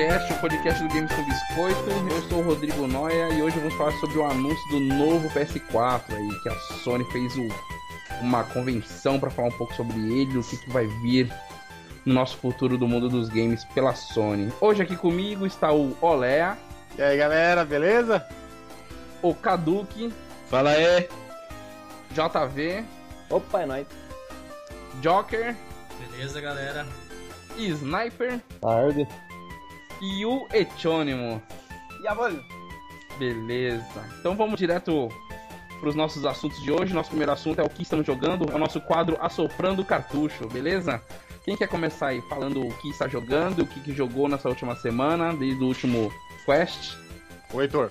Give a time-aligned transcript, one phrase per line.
[0.00, 1.90] O podcast do Games com Biscoito.
[2.10, 6.14] Eu sou o Rodrigo Noia e hoje vamos falar sobre o anúncio do novo PS4
[6.14, 7.46] aí, que a Sony fez o,
[8.22, 11.30] uma convenção para falar um pouco sobre ele, o que, que vai vir
[12.06, 14.50] no nosso futuro do mundo dos games pela Sony.
[14.58, 16.56] Hoje aqui comigo está o Olea.
[16.96, 18.26] E aí galera, beleza?
[19.20, 20.10] O Kaduki.
[20.46, 21.10] Fala aí.
[22.12, 22.84] JV.
[23.28, 23.86] Opa, é nóis.
[25.02, 25.54] Joker.
[25.98, 26.86] Beleza, galera.
[27.58, 28.40] Sniper.
[28.62, 29.06] Tarde.
[30.00, 31.42] E o Etônimo.
[32.02, 32.14] E a?
[33.18, 34.02] Beleza.
[34.18, 35.08] Então vamos direto
[35.78, 36.94] para os nossos assuntos de hoje.
[36.94, 41.02] Nosso primeiro assunto é o que estamos jogando, é o nosso quadro Assoprando Cartucho, beleza?
[41.44, 44.76] Quem quer começar aí falando o que está jogando, o que, que jogou nessa última
[44.76, 46.12] semana, desde o último
[46.44, 46.96] Quest?
[47.52, 47.90] O Heitor.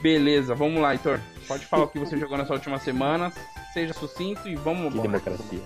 [0.00, 1.20] Beleza, vamos lá, Heitor.
[1.46, 3.32] Pode falar o que você jogou nessa última semana,
[3.72, 5.20] seja sucinto e vamos Que embora.
[5.20, 5.60] democracia.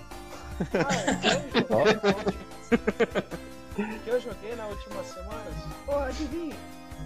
[1.69, 3.60] O
[4.03, 5.51] que eu joguei na última semana?
[5.85, 6.55] Porra, adivinha?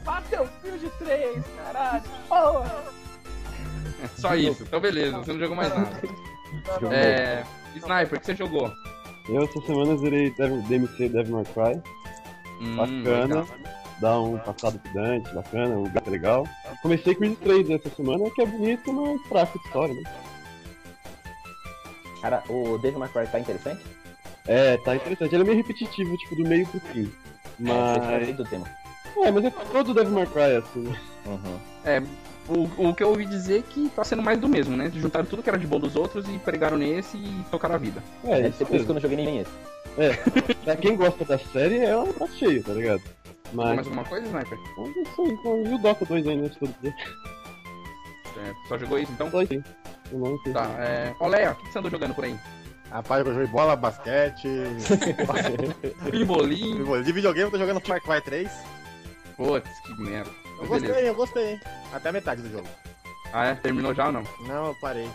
[0.03, 2.03] Battlefield 3, caralho!
[2.27, 2.83] Porra!
[4.17, 6.01] Só isso, então beleza, você não jogou mais nada.
[6.91, 7.43] É.
[7.75, 8.71] Sniper, o que você jogou?
[9.27, 11.81] Eu essa semana zerei Devil- DMC Devil May Cry.
[12.61, 13.35] Hum, Bacana.
[13.41, 13.47] legal.
[14.01, 16.47] Dá um passado pro Dante, bacana, um gato legal.
[16.81, 20.03] Comecei Creed 3 essa semana, que é bonito, mas fraco de história, né?
[22.21, 23.81] Cara, o Devil May Cry tá interessante?
[24.47, 25.33] É, tá interessante.
[25.33, 27.11] Ele é meio repetitivo, tipo, do meio pro fim.
[27.59, 28.25] É, Mas.
[28.25, 28.65] sei do tema.
[29.17, 30.79] É, mas é todo Devil May Cry, assim.
[30.81, 30.99] né?
[31.25, 31.59] Uhum.
[31.85, 32.03] É,
[32.49, 34.91] o, o que eu ouvi dizer é que tá sendo mais do mesmo, né?
[34.93, 38.03] Juntaram tudo que era de bom dos outros e pregaram nesse e tocaram a vida.
[38.25, 39.51] É, Deve isso por isso que eu não joguei nem esse.
[40.65, 43.01] Pra quem gosta da série, é um prato cheio, tá ligado?
[43.53, 43.87] Mais Mas.
[43.87, 44.57] alguma coisa, Sniper?
[44.57, 46.93] É isso aí, então, e o Dota 2 ainda, se for dizer.
[48.37, 49.31] É, só jogou isso então?
[49.31, 49.63] Só isso aí.
[50.11, 50.51] Eu não sei.
[50.51, 51.15] Tá, é.
[51.19, 52.35] Olé, o que você andou jogando por aí?
[52.91, 54.47] Rapaz, eu joguei bola, basquete.
[56.11, 56.83] Pimbolim?
[57.03, 58.49] de videogame eu tô jogando Far Cry 3.
[59.35, 60.29] Putz, que merda.
[60.59, 61.07] Eu gostei, beleza.
[61.07, 61.59] eu gostei.
[61.93, 62.67] Até a metade do jogo.
[63.33, 63.55] Ah, é?
[63.55, 64.23] Terminou já ou não?
[64.47, 65.09] Não, eu parei.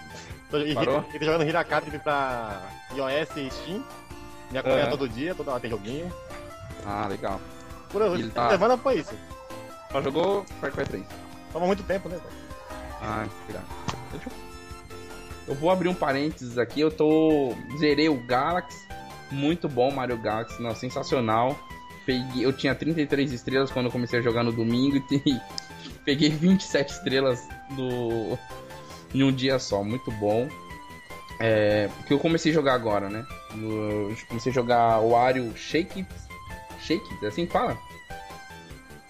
[0.51, 1.05] Tô, Parou?
[1.15, 2.61] e tô jogando Hirakatri pra
[2.95, 3.85] iOS e Steam.
[4.51, 4.91] Me acompanha Aham.
[4.91, 6.13] todo dia, toda hora tem joguinho.
[6.85, 7.41] Ah, legal.
[7.89, 9.15] Por Ele tá- semana foi isso.
[9.91, 11.05] Só jogou Far Cry 3.
[11.53, 12.19] Toma muito tempo, né?
[13.01, 13.65] Ah, cuidado.
[14.13, 14.50] Deixa eu...
[15.51, 16.81] eu vou abrir um parênteses aqui.
[16.81, 17.53] Eu tô.
[17.77, 18.87] Zerei o Galaxy.
[19.33, 20.63] Muito bom Mario Galaxy.
[20.63, 21.59] Não, sensacional.
[22.07, 22.45] Peguei...
[22.45, 25.41] Eu tinha 33 estrelas quando eu comecei a jogar no domingo e
[26.07, 28.39] peguei 27 estrelas no...
[29.13, 29.83] em um dia só.
[29.83, 30.49] Muito bom.
[31.41, 31.89] É...
[31.97, 33.27] Porque eu comecei a jogar agora, né?
[33.53, 36.15] Eu comecei a jogar o Wario Shake It.
[36.81, 37.77] Shake It, é assim que fala?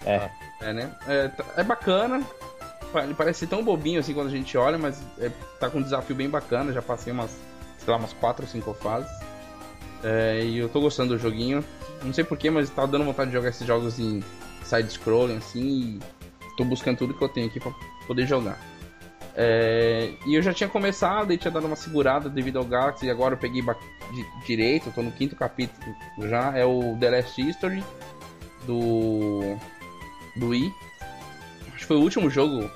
[0.05, 0.27] É.
[0.59, 0.91] É, né?
[1.07, 2.23] É, tá- é bacana.
[2.95, 5.29] Ele parece tão bobinho assim quando a gente olha, mas é,
[5.59, 6.73] tá com um desafio bem bacana.
[6.73, 7.31] Já passei umas,
[7.77, 9.11] sei lá, umas 4 ou 5 fases.
[10.03, 11.63] É, e eu tô gostando do joguinho.
[12.03, 14.23] Não sei porquê, mas tá dando vontade de jogar esses jogos em
[14.63, 15.61] side-scrolling assim.
[15.61, 15.99] E
[16.57, 17.71] tô buscando tudo que eu tenho aqui pra
[18.07, 18.59] poder jogar.
[19.35, 23.05] É, e eu já tinha começado e tinha dado uma segurada devido ao Galaxy.
[23.05, 23.63] E agora eu peguei
[24.45, 26.57] direito, tô no quinto capítulo já.
[26.57, 27.83] É o The Last History
[28.65, 29.55] do,
[30.35, 30.73] do Wii.
[31.67, 32.69] Acho que foi o último jogo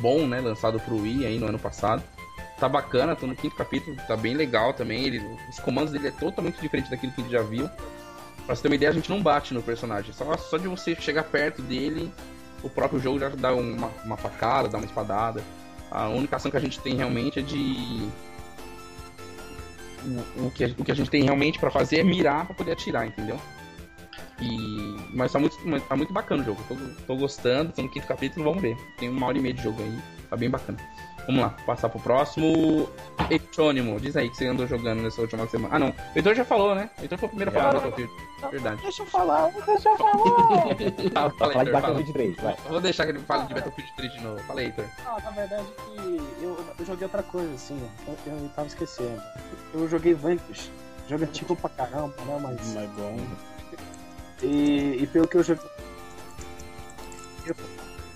[0.00, 0.40] bom, né?
[0.40, 2.02] Lançado pro Wii aí no ano passado.
[2.58, 5.04] Tá bacana, tô no quinto capítulo, tá bem legal também.
[5.04, 7.68] Ele, os comandos dele é totalmente diferente daquilo que a gente já viu.
[8.46, 10.12] Pra você ter uma ideia, a gente não bate no personagem.
[10.12, 12.10] Só, só de você chegar perto dele,
[12.62, 15.42] o próprio jogo já dá uma, uma facada, dá uma espadada.
[15.90, 18.08] A única ação que a gente tem realmente é de.
[20.36, 22.54] O, o que, a- o que a gente tem realmente pra fazer é mirar pra
[22.54, 23.38] poder atirar, entendeu?
[24.40, 24.96] E...
[25.14, 25.56] Mas tá muito,
[25.88, 26.62] tá muito bacana o jogo.
[26.68, 26.76] Tô,
[27.06, 28.76] tô gostando, tô no quinto capítulo, vamos ver.
[28.96, 30.78] Tem uma hora e meia de jogo aí, tá bem bacana.
[31.28, 32.88] Vamos lá, passar pro próximo.
[33.28, 35.76] Etônimo, diz aí que você andou jogando nessa última semana.
[35.76, 35.88] Ah, não.
[35.88, 36.88] O Heitor já falou, né?
[36.96, 38.12] O Heitor foi o primeiro a falar do Battlefield.
[38.50, 38.80] Verdade.
[38.80, 40.12] Deixa eu falar, deixa eu falar!
[40.18, 41.64] Fala, de Heitor, fala.
[41.64, 42.54] Battlefield 3, vai.
[42.54, 44.38] Eu Vou deixar que ele fale de Battlefield 3 de novo.
[44.44, 44.84] Fala aí, Heitor.
[45.04, 49.22] Não, na verdade que eu, eu joguei outra coisa, assim, eu, eu tava esquecendo.
[49.74, 50.70] Eu joguei Vanquish.
[51.10, 52.38] Jogo antigo pra caramba, né?
[52.42, 52.74] Mas.
[52.74, 53.18] Mas bom.
[54.42, 55.64] E, e pelo que eu joguei.
[57.46, 57.56] eu-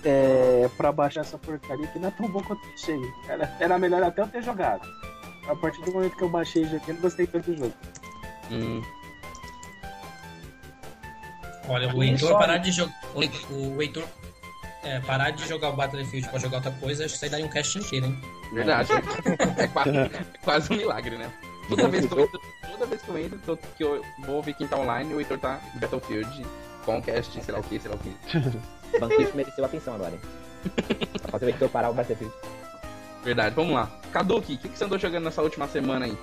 [0.05, 2.99] É, pra baixar essa porcaria que não é tão bom quanto eu achei.
[3.29, 4.85] Era, era melhor até eu ter jogado.
[5.47, 7.73] A partir do momento que eu baixei joguei, eu não gostei tanto do jogo.
[8.51, 8.81] Hum,
[11.69, 12.93] Olha, o Heitor só, parar de jogar.
[13.15, 14.03] O Heitor
[14.83, 17.45] é, parar de jogar o Battlefield pra jogar outra coisa, acho que isso aí daria
[17.45, 18.21] um cast inteiro, hein?
[18.51, 18.89] verdade.
[19.57, 20.09] É quase, é
[20.43, 21.31] quase um milagre, né?
[21.75, 22.41] Toda vez que eu entro,
[22.71, 25.37] toda vez que eu entro, tô- que eu vou ver quem tá online, o Heitor
[25.39, 26.45] tá em Battlefield,
[26.85, 28.99] Conquest, sei lá o que, sei lá o que.
[28.99, 30.19] Banquete mereceu atenção agora, hein?
[31.21, 32.33] Pra fazer o Heitor parar o Battlefield.
[33.23, 33.89] Verdade, vamos lá.
[34.11, 36.17] Kaduki, o que, que você andou jogando nessa última semana aí?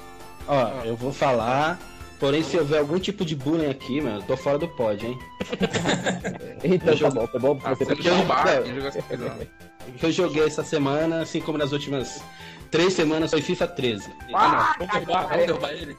[0.46, 1.78] Ó, eu vou falar
[2.18, 5.18] Porém, se houver algum tipo de bullying aqui, mano, eu tô fora do pod, hein?
[6.62, 8.46] Então tá bom, foi bom Ah, você eu- bar.
[9.98, 12.22] Que eu joguei essa semana, assim como nas últimas
[12.70, 14.10] três semanas, foi FIFA 13.
[14.34, 15.96] Ah, Vamos derrubar, vamos derrubar ele.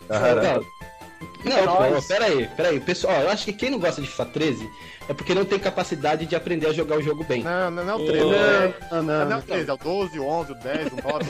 [1.45, 2.79] Não, não, peraí, peraí.
[2.79, 4.69] Pessoal, eu acho que quem não gosta de FIFA 13
[5.09, 7.43] é porque não tem capacidade de aprender a jogar o jogo bem.
[7.43, 8.25] Não, não, não é o 13.
[8.25, 9.35] Não, é- não, Não, não.
[9.35, 11.25] é o 13, é o 12, o 11, o 10, o 9.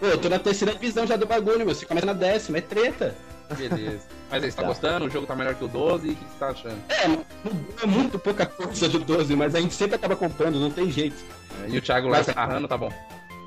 [0.00, 1.74] Pô, eu tô na terceira divisão já do bagulho, meu.
[1.74, 3.14] Você começa na décima, é treta.
[3.56, 4.06] Beleza.
[4.30, 4.68] Mas aí, você tá Tá.
[4.68, 5.06] gostando?
[5.06, 6.10] O jogo tá melhor que o 12?
[6.10, 6.78] O que você tá achando?
[6.88, 10.90] É, é muito pouca coisa do 12, mas a gente sempre acaba comprando, não tem
[10.90, 11.16] jeito.
[11.68, 12.92] E o Thiago lá Mas- narrando, tá bom.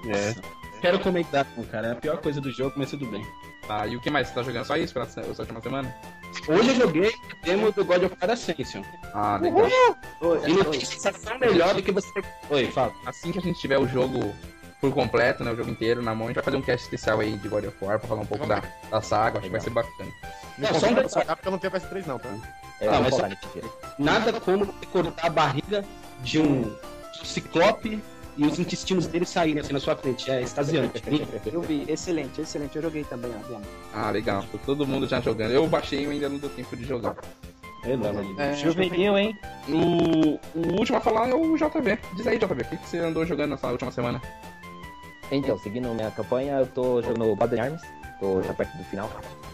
[0.09, 0.35] É.
[0.81, 1.88] Quero comentar, cara.
[1.88, 3.25] É a pior coisa do jogo, mas tudo bem.
[3.65, 4.27] Tá, e o que mais?
[4.27, 5.95] Você tá jogando só isso pra essa última semana?
[6.50, 8.81] Hoje eu joguei o demo do God of War Ascension.
[9.13, 9.69] Ah, legal.
[10.45, 12.09] E não tem sensação melhor do que você.
[12.50, 12.91] Oi, fala.
[13.05, 14.35] Assim que a gente tiver o jogo
[14.83, 15.51] por completo, né?
[15.53, 17.63] O jogo inteiro na mão, a gente vai fazer um cast especial aí de God
[17.63, 19.39] of War pra falar um pouco da, da saga.
[19.39, 20.12] Acho que vai ser bacana.
[20.57, 21.25] Não, só um detalhe.
[21.25, 22.30] porque eu não tenho PS3 não, tá?
[22.81, 23.30] É, vou mas só-.
[23.97, 25.85] Nada como você cortar a barriga
[26.21, 28.03] de um, de um ciclope
[28.35, 30.30] e os intestinos dele saírem assim na sua frente.
[30.30, 31.01] É extasiante.
[31.50, 32.75] Eu vi, excelente, excelente.
[32.75, 33.62] Eu joguei também a demo.
[33.94, 34.44] Ah, legal.
[34.51, 35.51] Tô todo mundo já jogando.
[35.51, 37.15] Eu baixei e ainda não deu tempo de jogar.
[37.86, 38.38] Deus.
[38.38, 39.38] É, Juvenil, hein?
[39.69, 41.97] O, o último a falar é o JV.
[42.15, 44.21] Diz aí, JV, o que, que você andou jogando nessa última semana?
[45.31, 47.81] Então, seguindo minha campanha, eu tô jogando Battle Arms,
[48.20, 49.10] tô já perto do final.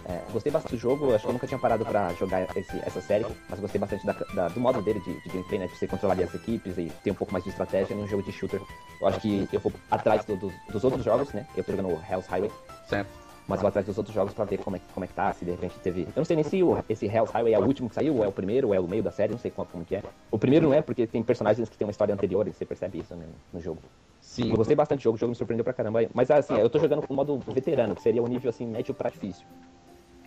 [0.06, 3.00] É, gostei bastante do jogo, acho que eu nunca tinha parado pra jogar esse- essa
[3.00, 5.68] série, mas gostei bastante da- da- do modo dele de, de gameplay, né?
[5.68, 8.24] De você controlar ali as equipes e ter um pouco mais de estratégia num jogo
[8.24, 8.60] de shooter.
[9.00, 11.46] Eu acho que eu vou atrás do- dos- dos outros jogos, né?
[11.56, 12.52] Eu tô jogando Hell's Highway,
[12.88, 13.08] Certo.
[13.48, 15.32] mas eu vou atrás dos outros jogos pra ver como é, como é que tá,
[15.34, 16.02] se de repente teve.
[16.02, 18.24] Eu não sei nem se o, esse Hell's Highway é o último que saiu, ou
[18.26, 20.04] é o primeiro, ou é o meio da série, não sei como, como que é.
[20.32, 22.98] O primeiro não é, porque tem personagens que tem uma história anterior e você percebe
[23.00, 23.80] isso né, no jogo.
[24.22, 24.50] Sim.
[24.52, 26.00] Eu gostei bastante do jogo, o jogo me surpreendeu pra caramba.
[26.14, 28.94] Mas assim, eu tô jogando com o modo veterano, que seria o nível assim, médio
[28.94, 29.46] pra difícil.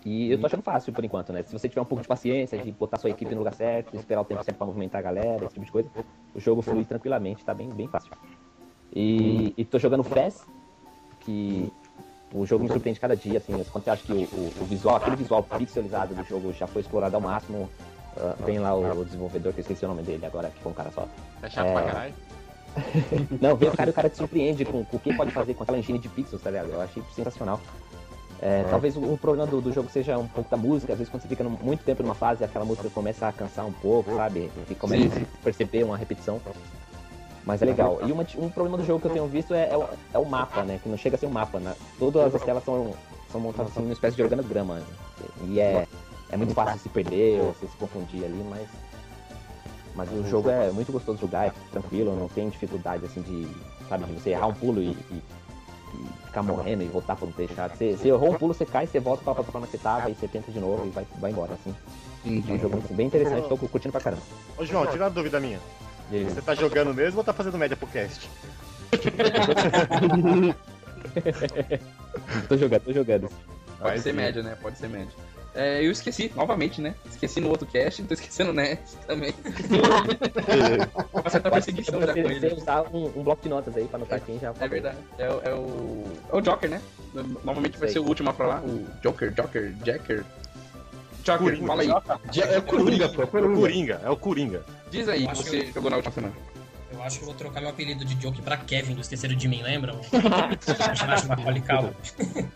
[0.04, 1.44] E eu tô achando fácil por enquanto, né?
[1.44, 4.20] Se você tiver um pouco de paciência, de botar sua equipe no lugar certo, esperar
[4.20, 5.88] o tempo certo pra movimentar a galera, esse tipo de coisa,
[6.34, 8.10] o jogo flui tranquilamente, tá bem, bem fácil.
[8.92, 10.44] E, e tô jogando Fez,
[11.20, 11.72] que
[12.34, 14.96] o jogo me surpreende cada dia, assim, quando você acha que o, o- o visual,
[14.96, 17.70] aquele visual pixelizado do jogo já foi explorado ao máximo,
[18.16, 20.72] ah, vem lá o, o desenvolvedor, que eu esqueci o nome dele agora, que foi
[20.72, 21.06] um cara só.
[21.42, 21.72] É chato É.
[21.74, 22.14] pra caralho.
[23.40, 25.54] Não, vem o cara e o cara te surpreende com, com o que pode fazer
[25.54, 26.70] com aquela engine de pixels, tá ligado?
[26.70, 27.60] Eu achei sensacional.
[28.40, 31.10] É, talvez o, o problema do, do jogo seja um pouco da música, às vezes
[31.10, 34.14] quando você fica num- muito tempo numa fase, aquela música começa a cansar um pouco,
[34.16, 34.50] sabe?
[34.68, 35.22] E começa Sim.
[35.40, 36.40] a perceber uma repetição.
[37.44, 38.00] Mas é legal.
[38.06, 39.84] E uma- um problema do jogo que eu tenho visto é, é o,
[40.14, 40.80] é o mapa, né?
[40.82, 41.74] Que não chega a ser um mapa, né?
[41.98, 42.92] Todas as telas são,
[43.30, 44.76] são montadas assim numa espécie de organograma.
[44.76, 44.84] né?
[45.46, 45.86] E é,
[46.30, 48.68] é muito fácil se perder ou você se confundir ali, mas.
[49.94, 53.46] Mas o jogo é muito gostoso de jogar, é tranquilo, não tem dificuldade assim de,
[53.88, 55.22] sabe, de você errar um pulo e, e-
[55.94, 57.68] e ficar morrendo e voltar pra não deixar.
[57.68, 60.14] Você, você errou um pulo, você cai, você volta pra plataforma que você tava e
[60.14, 61.74] você tenta de novo e vai, vai embora, assim.
[62.24, 64.22] É um jogo assim, bem interessante, tô curtindo pra caramba.
[64.56, 65.60] Ô, João, tira uma dúvida minha.
[66.10, 68.30] E Você tá jogando mesmo ou tá fazendo média pro cast?
[72.48, 73.28] tô jogando, tô jogando.
[73.78, 74.16] Pode ser sim.
[74.16, 74.56] médio, né?
[74.60, 75.12] Pode ser médio.
[75.54, 76.94] É, eu esqueci, novamente, né?
[77.10, 79.34] Esqueci no outro cast, tô esquecendo o Net também.
[81.12, 82.54] Uma certa perseguição já com Você, você ele.
[82.54, 84.96] usar um, um bloco de notas aí pra anotar quem já É verdade.
[85.18, 86.04] É, o- é o.
[86.32, 86.80] É o Joker, né?
[87.44, 88.62] Novamente vai ser o último a falar.
[88.62, 90.24] O Joker, Joker, Jacker.
[91.22, 91.66] Joker, Coringa.
[91.66, 91.88] fala aí.
[92.50, 93.22] É o Coringa, pô.
[93.22, 94.64] É o Coringa, é o Coringa.
[94.90, 96.34] Diz aí, Acho você que- jogou na última semana.
[96.90, 99.48] Eu acho que eu vou trocar meu apelido de Joke pra Kevin, do Esqueceram de
[99.48, 99.98] Mim, lembram?
[100.64, 102.48] Personagem Macaulay Culkin.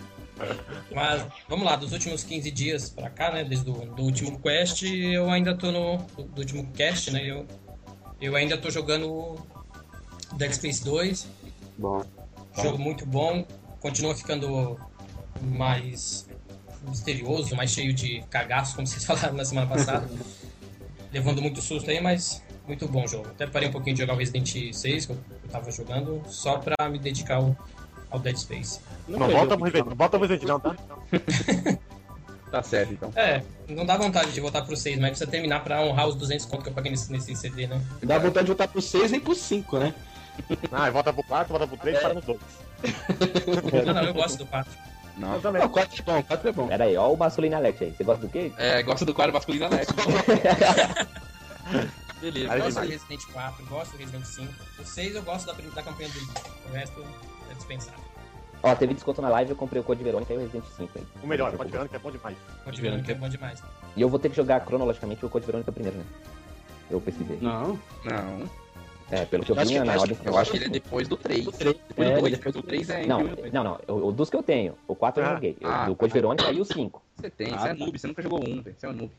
[0.95, 4.83] Mas, vamos lá, dos últimos 15 dias pra cá, né, desde o do último quest,
[4.83, 5.99] eu ainda tô no...
[5.99, 7.47] do, último cast, né, eu,
[8.21, 9.37] eu ainda tô jogando
[10.35, 11.26] Dead Space 2,
[11.78, 12.05] Bom.
[12.62, 13.47] jogo muito bom,
[13.81, 14.78] continua ficando
[15.43, 16.26] mais
[16.88, 20.09] misterioso, mais cheio de cagaço, como vocês falaram na semana passada.
[21.12, 23.28] Levando muito susto aí, mas muito bom o jogo.
[23.28, 25.19] Até parei um pouquinho de jogar o Resident 6, que eu
[25.50, 27.57] tava jogando, só pra me dedicar ao,
[28.16, 28.80] ao Dead Space.
[29.08, 30.76] Não, volta pro Resident, não volta pro Resident não, tá?
[32.50, 33.12] Tá certo, então.
[33.16, 36.46] É, não dá vontade de voltar pro 6, mas precisa terminar pra honrar os 200
[36.46, 37.80] conto que eu paguei nesse, nesse CD, né?
[38.02, 39.92] Dá vontade de voltar pro 6 nem pro 5, né?
[40.70, 42.38] Ah, volta pro 4, volta pro 3 para no 2.
[43.87, 44.70] Não, não, eu gosto do 4.
[45.16, 45.40] Não.
[45.40, 45.62] também.
[45.62, 46.68] Não, 4 é bom, 4 é bom.
[46.68, 47.90] Pera aí, ó o Masculino Alex aí.
[47.90, 48.52] Você gosta do quê?
[48.58, 49.88] É, gosta do quadro masculino Alex.
[52.20, 52.54] Beleza.
[52.54, 52.87] Eu gosto do.
[52.87, 54.52] Resident 4, gosto do Resident 5.
[54.78, 56.18] O 6 eu gosto da, da campanha do
[56.68, 57.04] O resto
[57.50, 58.05] é dispensável.
[58.66, 61.06] Ó, teve desconto na live, eu comprei o Code Verônica e o Resident 5 aí.
[61.23, 62.37] O melhor, pode ver que é bom demais.
[62.64, 63.62] Pode ver que é bom demais.
[63.96, 66.04] E eu vou ter que jogar cronologicamente o Code Verônica primeiro, né?
[66.90, 67.38] Eu pesquisei.
[67.40, 67.78] Não.
[68.04, 68.50] Não.
[69.08, 70.18] É, pelo que eu Eu vi que- na acho ordem.
[70.25, 71.44] Eu acho que ele é depois do 3.
[71.56, 71.76] três.
[71.87, 72.32] Depois É, do 2.
[72.37, 73.52] depois do 3 é Não, 2002.
[73.52, 73.80] não, não.
[73.87, 74.75] O, o dos que eu tenho.
[74.88, 75.35] O 4 eu Ah.
[75.35, 75.56] joguei.
[75.62, 75.99] O Ah, do tá.
[76.00, 77.00] Code Verônica e o 5.
[77.14, 77.75] Você tem, Ah, você é tá.
[77.75, 78.75] noob, você nunca jogou um, velho.
[78.76, 79.12] Você é um noob.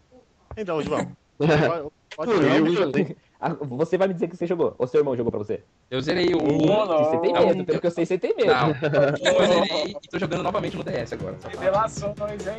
[0.58, 1.10] Então, João.
[3.39, 4.74] Ah, Você vai me dizer que você jogou.
[4.79, 5.62] Ou seu irmão jogou pra você?
[5.91, 6.86] Eu zerei o Não, 1.
[6.88, 7.03] não.
[7.03, 8.48] Você tem medo, pelo que eu sei, você tem medo.
[8.50, 11.38] Não, eu zerei e tô jogando novamente no DS agora.
[11.48, 12.58] Revelações, hein?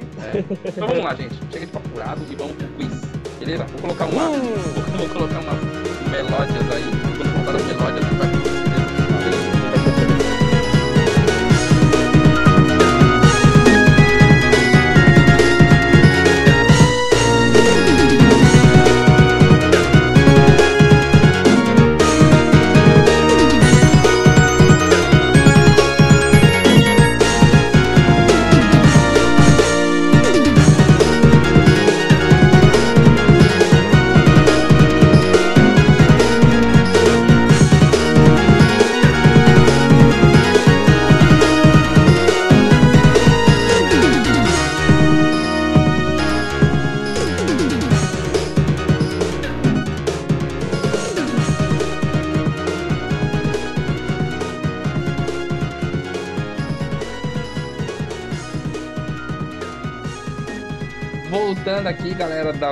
[0.65, 1.35] Então vamos lá, gente.
[1.51, 3.01] Chega de papo furado e vamos pro quiz.
[3.41, 3.65] Beleza?
[3.65, 4.29] Vou colocar uma.
[4.29, 4.39] Vou,
[4.99, 6.85] vou colocar umas melódias aí.
[7.17, 8.08] Quando voltar as melódias,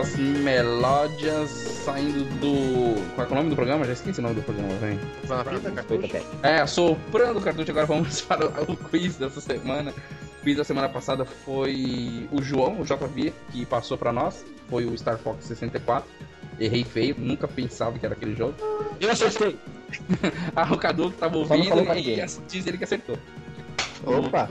[0.07, 3.15] das melódias saindo do.
[3.15, 3.85] Qual é, o nome do programa?
[3.85, 4.73] Já esqueci o nome do programa,
[6.05, 6.23] até.
[6.43, 9.93] É, soprando o cartucho, agora vamos para o quiz dessa semana.
[10.41, 14.45] O quiz da semana passada foi o João, o JV, que passou pra nós.
[14.69, 16.09] Foi o Star Fox 64.
[16.59, 18.55] Errei feio, nunca pensava que era aquele jogo.
[19.01, 19.59] Eu acertei.
[20.55, 22.17] Ah, o Cadu que tava ouvindo e
[22.49, 23.17] diz ele que acertou.
[24.05, 24.49] Opa.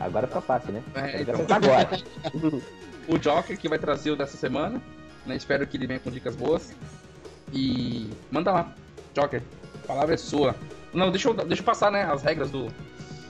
[0.00, 0.82] Agora fica fácil, né?
[0.94, 1.34] É, então.
[1.34, 1.88] acertar agora.
[3.08, 4.80] o Joker que vai trazer o dessa semana.
[5.26, 5.36] Né?
[5.36, 6.74] Espero que ele venha com dicas boas.
[7.52, 8.72] E manda lá,
[9.14, 9.42] Joker.
[9.82, 10.54] A palavra é sua.
[10.92, 12.68] Não, deixa eu, deixa eu passar né, as regras do,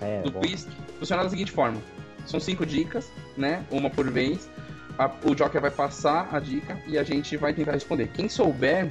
[0.00, 0.40] É, do bom.
[0.40, 0.66] quiz.
[0.98, 1.80] Funciona da seguinte forma:
[2.26, 3.64] são cinco dicas, né?
[3.70, 4.48] Uma por vez.
[4.98, 8.08] A- o Joker vai passar a dica e a gente vai tentar responder.
[8.14, 8.90] Quem souber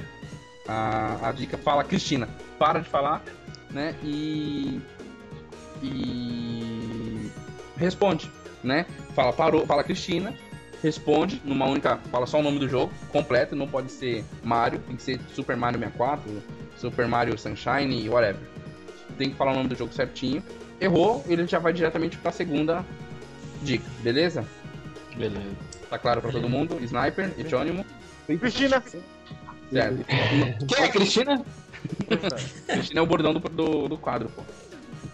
[0.68, 2.28] a, a dica, fala, Cristina,
[2.58, 3.22] para de falar,
[3.70, 3.94] né?
[4.02, 4.80] E.
[5.82, 7.03] E.
[7.76, 8.30] Responde,
[8.62, 8.86] né?
[9.14, 10.34] Fala, parou, fala, Cristina,
[10.82, 11.96] responde numa única.
[12.10, 15.56] Fala só o nome do jogo, completo, não pode ser Mario, tem que ser Super
[15.56, 16.42] Mario 64,
[16.76, 18.40] Super Mario Sunshine, whatever.
[19.16, 20.42] Tem que falar o nome do jogo certinho.
[20.80, 22.84] Errou, ele já vai diretamente pra segunda
[23.62, 24.44] dica, beleza?
[25.16, 25.56] Beleza.
[25.88, 26.78] Tá claro pra todo mundo?
[26.82, 27.84] Sniper, Etônimo,
[28.26, 28.82] Cristina!
[29.70, 30.04] certo.
[30.66, 31.44] Quem é a Cristina?
[32.66, 34.42] Cristina é o bordão do, do, do quadro, pô.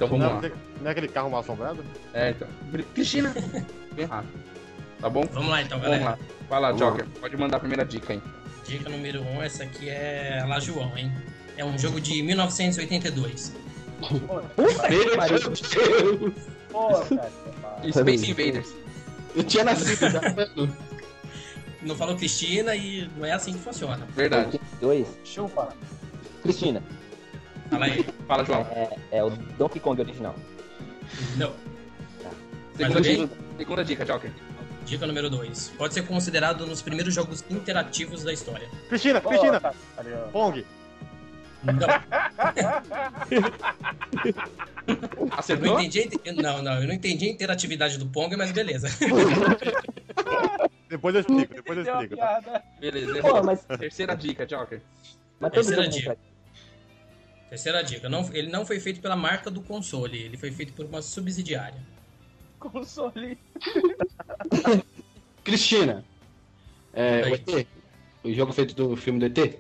[0.01, 0.51] Então vamos Não, lá.
[0.81, 1.85] não é aquele carro mal assombrado?
[2.15, 2.49] É, então.
[2.95, 3.35] Cristina!
[3.93, 4.33] Bem rápido.
[4.99, 5.27] Tá bom?
[5.31, 6.19] Vamos lá então, Vamos galera.
[6.19, 6.27] lá.
[6.49, 7.07] Vai lá, Vamos Joker.
[7.21, 8.23] Pode mandar a primeira dica aí.
[8.67, 11.13] Dica número 1, um, essa aqui é lá João, hein?
[11.55, 13.53] É um jogo de 1982.
[14.11, 14.21] Meu
[14.89, 15.69] Deus.
[16.71, 17.31] Pô, cara.
[17.93, 18.75] Space Invaders.
[19.37, 20.21] Eu tinha nascido já.
[21.83, 24.07] Não falou Cristina e não é assim que funciona.
[24.17, 24.59] Verdade.
[24.81, 25.07] Dois.
[25.25, 25.69] Chupa.
[26.43, 26.83] Cristina,
[27.69, 28.07] Fala aí.
[28.31, 28.61] Fala, João.
[28.71, 30.37] é, é o Donkey Kong original.
[31.37, 31.53] Não.
[32.77, 33.27] Segunda alguém?
[33.27, 34.31] dica, segunda dica, Joker.
[34.87, 35.73] Dica número 2.
[35.77, 38.69] Pode ser considerado um dos primeiros jogos interativos da história.
[38.89, 39.59] Cristina, Cristina!
[39.61, 40.29] tá- ó.
[40.31, 40.65] Pong!
[41.65, 41.75] Não.
[44.87, 44.97] Eu
[45.27, 45.81] não Acertou?
[45.81, 46.09] entendi.
[46.41, 48.89] Não, não, eu não entendi a interatividade do Pong, mas beleza.
[50.89, 52.17] Depois eu explico, depois eu explico.
[52.17, 52.63] Tá?
[52.81, 54.81] Beleza, Pô, mas, Terceira dica, Joker.
[55.41, 56.17] mas Terceira dica.
[56.17, 56.30] tem
[57.51, 58.09] Terceira dica.
[58.09, 61.81] Não, ele não foi feito pela marca do console, ele foi feito por uma subsidiária.
[62.61, 63.37] Console.
[65.43, 66.05] Cristina.
[66.93, 67.67] É, o ET?
[68.23, 69.59] O jogo feito do filme do ET?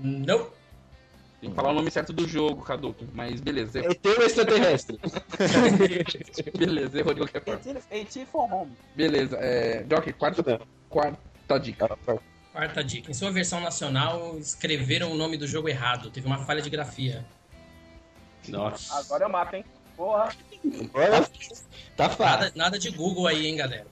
[0.00, 0.50] Não.
[1.40, 3.06] Tem que falar o nome certo do jogo, Caduco.
[3.14, 3.92] Mas beleza, errou.
[3.92, 4.98] ET ou extraterrestre?
[6.58, 7.80] beleza, errou de qualquer forma.
[7.90, 8.72] AT for home.
[8.96, 9.84] Beleza, é.
[9.84, 11.96] Joker, quarta, quarta dica.
[12.52, 13.10] Quarta dica.
[13.10, 16.10] Em sua versão nacional, escreveram o nome do jogo errado.
[16.10, 17.24] Teve uma falha de grafia.
[18.48, 18.98] Nossa.
[18.98, 19.64] Agora eu mato, hein?
[19.96, 20.30] Porra.
[21.96, 22.24] Tá fácil.
[22.24, 23.86] Nada, nada de Google aí, hein, galera.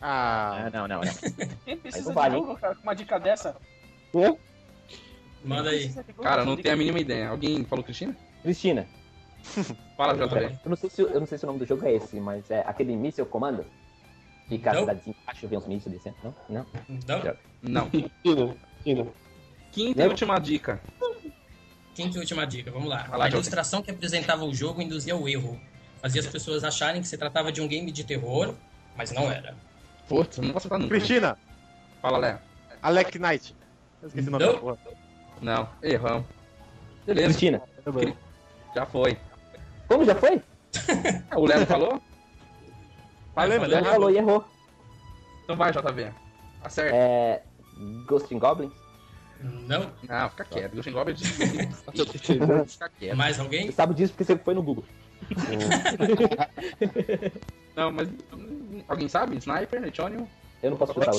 [0.00, 1.12] Ah, Ah, não, não, não.
[1.64, 2.40] Quem precisa não de vale, hein?
[2.40, 3.56] Google, cara, com uma dica dessa?
[5.44, 5.88] Manda aí.
[5.88, 7.28] De Google, Cara, não tenho a mínima ideia.
[7.28, 8.14] Alguém falou Cristina?
[8.42, 8.86] Cristina,
[9.96, 10.58] Fala, JB.
[10.64, 12.50] eu não, sei se, eu não sei se o nome do jogo é esse, mas
[12.50, 13.64] é aquele míssil comando?
[14.48, 14.80] Fica a Não.
[14.82, 16.16] cidadezinha embaixo, vê uns mísseis descendo.
[16.22, 16.34] Não?
[16.48, 16.66] Não?
[17.62, 17.90] Não.
[17.90, 19.06] Cristina, Cristina.
[19.72, 20.10] Quinta e Não.
[20.10, 20.80] última dica.
[21.94, 23.06] quinta e última dica, vamos lá.
[23.10, 25.60] Lá, a ilustração que apresentava o jogo induzia o erro.
[26.00, 28.54] Fazia as pessoas acharem que se tratava de um game de terror,
[28.96, 29.56] mas não era.
[30.08, 30.90] Putz, não posso estar nunca.
[30.94, 31.36] Cristina!
[32.00, 32.38] Fala, Léo.
[32.82, 33.56] Alec Knight.
[34.00, 34.52] Eu esqueci o nome Não.
[34.52, 34.78] da porra.
[35.42, 36.26] Não, erramos.
[37.04, 37.62] Beleza, Cristina.
[38.74, 39.18] já foi.
[39.88, 40.40] Como já foi?
[41.36, 42.00] O Léo falou?
[43.36, 44.42] Falei, mas falou e errou.
[45.44, 46.10] Então vai, JV.
[46.64, 46.96] Acerta.
[46.96, 47.42] É.
[48.06, 48.72] Ghost in Goblins?
[49.42, 49.92] Não.
[50.08, 50.74] Não, fica quieto.
[50.74, 51.24] Ghost in Goblin de...
[52.66, 53.14] Fica quieto.
[53.14, 53.66] Mais alguém?
[53.66, 54.84] Você sabe disso porque você foi no Google.
[57.76, 58.08] Não, mas...
[58.88, 59.36] Alguém sabe?
[59.36, 60.26] Sniper, Netionium?
[60.62, 61.12] Eu não posso chutar?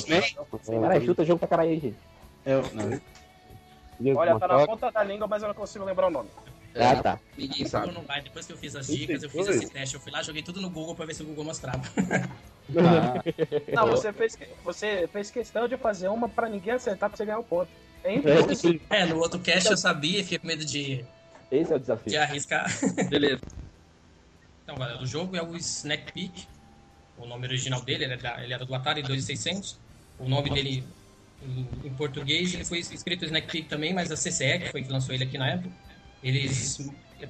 [0.66, 1.96] Caralho, chuta jogo pra caralho aí, gente.
[2.44, 4.16] Eu, não.
[4.16, 6.28] Olha, tá na ponta da língua, mas eu não consigo lembrar o nome.
[6.74, 7.20] Ah, tá.
[7.36, 7.92] Ninguém Google sabe.
[7.92, 8.20] não vai.
[8.22, 9.56] Depois que eu fiz as dicas, eu fiz Foi.
[9.56, 9.94] esse teste.
[9.96, 11.82] Eu fui lá, joguei tudo no Google pra ver se o Google mostrava.
[13.74, 17.38] Não, você fez, você fez questão de fazer uma pra ninguém acertar pra você ganhar
[17.38, 17.68] o ponto.
[18.04, 18.80] É É, impossível.
[18.90, 21.04] É, no outro cast eu sabia e fiquei com medo de,
[21.50, 22.10] Esse é o desafio.
[22.10, 22.66] de arriscar.
[23.08, 23.42] Beleza.
[24.62, 26.46] Então, galera, o jogo é o Snack Peek.
[27.16, 29.78] O nome original dele, ele era, ele era do Atari 2600.
[30.18, 30.84] O nome dele,
[31.42, 34.92] em, em português, ele foi escrito Snack Peek também, mas a CCE, que foi que
[34.92, 35.70] lançou ele aqui na época,
[36.22, 36.78] eles...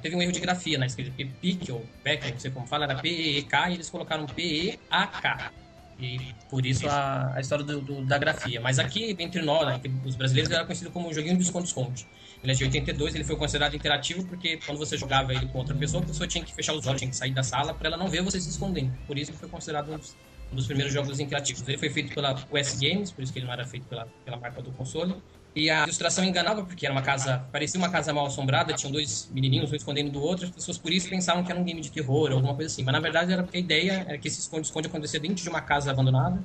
[0.02, 2.85] Teve um erro de grafia na escrita, porque Peek, ou Peck, não sei como fala,
[2.85, 5.52] era P-E-E-K, e eles colocaram P-E-A-K.
[5.99, 8.61] E por isso a, a história do, do- da grafia.
[8.61, 12.07] Mas aqui, entre nós, né, os brasileiros, era conhecido como o joguinho de esconde-esconde.
[12.42, 15.75] Ele é de 82, ele foi considerado interativo porque quando você jogava ele com outra
[15.75, 17.97] pessoa, a pessoa tinha que fechar os olhos, tinha que sair da sala para ela
[17.97, 18.92] não ver você se escondendo.
[19.09, 20.14] Por isso ele foi considerado um dos,
[20.52, 21.66] um dos primeiros jogos interativos.
[21.66, 24.37] Ele foi feito pela US Games, por isso que ele não era feito pela, pela
[24.37, 25.16] marca do console.
[25.59, 29.29] E a ilustração enganava, porque era uma casa, parecia uma casa mal assombrada, tinham dois
[29.33, 31.91] menininhos, um escondendo do outro, as pessoas por isso pensavam que era um game de
[31.91, 32.85] terror ou alguma coisa assim.
[32.85, 35.61] Mas na verdade era porque a ideia era que esse esconde-esconde acontecia dentro de uma
[35.61, 36.43] casa abandonada,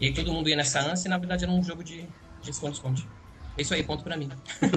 [0.00, 2.06] e aí todo mundo ia nessa ânsia, e na verdade era um jogo de
[2.42, 3.08] de esconde-esconde.
[3.56, 4.28] É isso aí, ponto pra mim.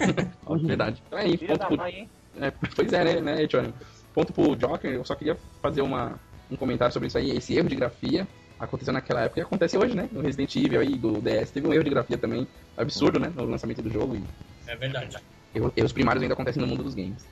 [0.64, 1.02] Verdade.
[1.08, 1.46] Então é isso.
[1.46, 1.78] Ponto da pro...
[1.78, 2.10] mãe, hein?
[2.40, 3.74] é, pois é, né, né, Netionium?
[4.14, 4.92] Ponto pro Joker.
[4.92, 7.32] Eu só queria fazer uma, um comentário sobre isso aí.
[7.32, 8.28] Esse erro de grafia
[8.60, 10.08] aconteceu naquela época e acontece hoje, né?
[10.12, 13.32] No Resident Evil aí, do DS, teve um erro de grafia também absurdo, né?
[13.36, 14.16] No lançamento do jogo.
[14.16, 14.24] E
[14.68, 15.18] É verdade.
[15.54, 17.26] erro- erros primários ainda acontecem no mundo dos games.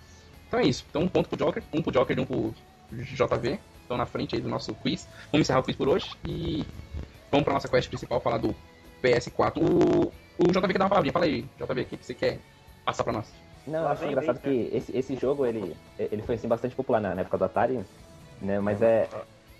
[0.48, 0.86] Então é isso.
[0.90, 2.54] Então um ponto pro Joker, um pro Joker e um pro
[2.92, 3.60] JV.
[3.82, 5.08] Estão na frente aí do nosso quiz.
[5.32, 6.66] Vamos encerrar o quiz por hoje e
[7.32, 8.56] vamos pra nossa quest principal, falar do
[9.02, 9.62] PS4.
[9.62, 10.08] O,
[10.38, 11.12] o JV quer dar uma palavrinha.
[11.14, 12.40] Fala aí, JV, o que que você quer
[12.86, 13.32] passar pra nós?
[13.66, 17.16] Não, eu acho engraçado que esse, esse jogo, ele, ele foi assim, bastante popular na,
[17.16, 17.80] na época do Atari,
[18.42, 18.60] né?
[18.60, 19.08] Mas é.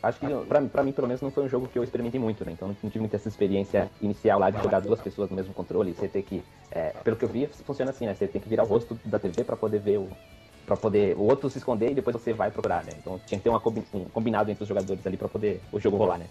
[0.04, 2.44] Acho que pra, pra mim, pelo menos, não foi um jogo que eu experimentei muito,
[2.44, 2.52] né?
[2.52, 5.94] Então não tive muita essa experiência inicial lá de jogar duas pessoas no mesmo controle.
[5.94, 6.44] Você tem que.
[6.70, 8.14] é, pelo que eu vi, funciona assim, né?
[8.14, 10.10] Você tem que virar o rosto da TV pra poder ver o.
[10.66, 12.94] Pra poder o outro se esconder e depois você vai procurar, né?
[13.00, 13.62] Então tinha que ter uma
[13.94, 16.26] um combinado entre os jogadores ali pra poder o jogo rolar, né?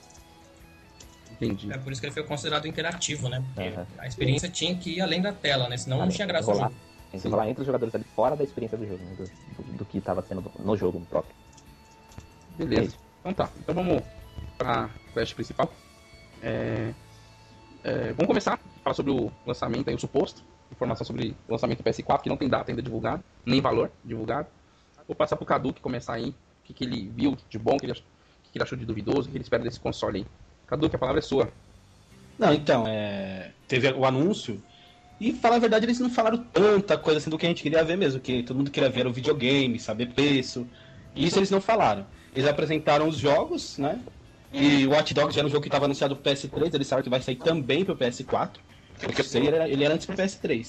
[1.31, 1.73] Entendi.
[1.73, 3.43] É por isso que ele foi considerado interativo, né?
[3.55, 3.87] Porque Aham.
[3.99, 5.79] a experiência tinha que ir além da tela, né?
[5.79, 6.81] Senão não tinha graça o rolar, jogo.
[7.11, 9.15] Tem que rolar entre os jogadores ali fora da experiência do jogo, né?
[9.17, 11.35] Do, do, do que tava sendo no jogo próprio.
[12.59, 12.97] Beleza.
[13.23, 13.49] Então tá.
[13.59, 14.03] Então vamos
[14.59, 15.73] pra quest principal.
[16.43, 16.93] É,
[17.85, 20.43] é, vamos começar a falar sobre o lançamento aí, o suposto.
[20.73, 24.49] Informação sobre o lançamento do PS4, que não tem data ainda divulgada, nem valor divulgado.
[25.07, 26.31] Vou passar pro Cadu que começar aí.
[26.31, 28.03] O que, que ele viu de bom, o que, o que,
[28.55, 30.27] ele achou de duvidoso, o que ele espera desse console aí.
[30.67, 31.53] Cadu, que a palavra é sua.
[32.39, 33.53] Não, então, é...
[33.69, 34.63] teve o anúncio.
[35.21, 37.85] E, falar a verdade, eles não falaram tanta coisa assim do que a gente queria
[37.85, 38.21] ver mesmo.
[38.21, 40.67] Que todo mundo queria ver o videogame, saber preço.
[41.15, 42.07] Isso eles não falaram.
[42.35, 44.01] Eles apresentaram os jogos, né?
[44.53, 46.75] E o Watch Dogs já era um jogo que estava anunciado pro PS3.
[46.75, 48.51] Eles falaram que vai sair também pro PS4.
[49.01, 50.69] Porque eu sei, ele era, ele era antes pro PS3.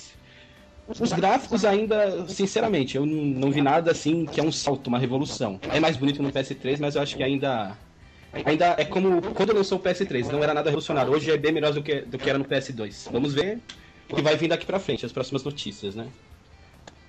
[0.88, 5.60] Os gráficos ainda, sinceramente, eu não vi nada assim que é um salto, uma revolução.
[5.71, 7.78] É mais bonito no PS3, mas eu acho que ainda
[8.45, 11.13] Ainda é como quando lançou o PS3, não era nada revolucionário.
[11.13, 13.12] Hoje é bem melhor do que, do que era no PS2.
[13.12, 13.60] Vamos ver
[14.10, 16.08] o que vai vir daqui pra frente, as próximas notícias, né?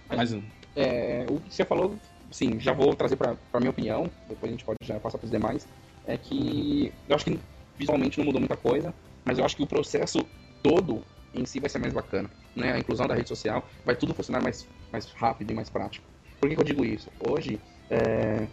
[0.08, 0.36] Mas
[0.76, 1.96] É, o que você falou,
[2.34, 5.68] sim, já vou trazer pra minha opinião, depois a gente pode já passar pros demais,
[6.04, 7.38] é que eu acho que
[7.78, 8.92] visualmente não mudou muita coisa,
[9.24, 10.18] mas eu acho que o processo
[10.60, 11.00] todo
[11.32, 12.72] em si vai ser mais bacana, né?
[12.72, 16.04] A inclusão da rede social vai tudo funcionar mais, mais rápido e mais prático.
[16.40, 17.08] Por que, que eu digo isso?
[17.28, 18.48] Hoje, é,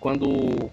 [0.00, 0.70] quando,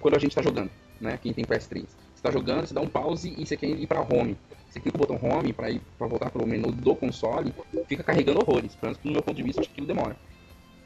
[0.00, 1.18] quando a gente está jogando, né?
[1.20, 4.00] Quem tem PS3, você está jogando, você dá um pause e você quer ir para
[4.00, 4.36] home.
[4.70, 7.52] Você clica no botão home para ir para voltar para o menu do console,
[7.88, 8.76] fica carregando horrores.
[8.76, 10.16] Pelo menos no meu ponto de vista, acho que aquilo demora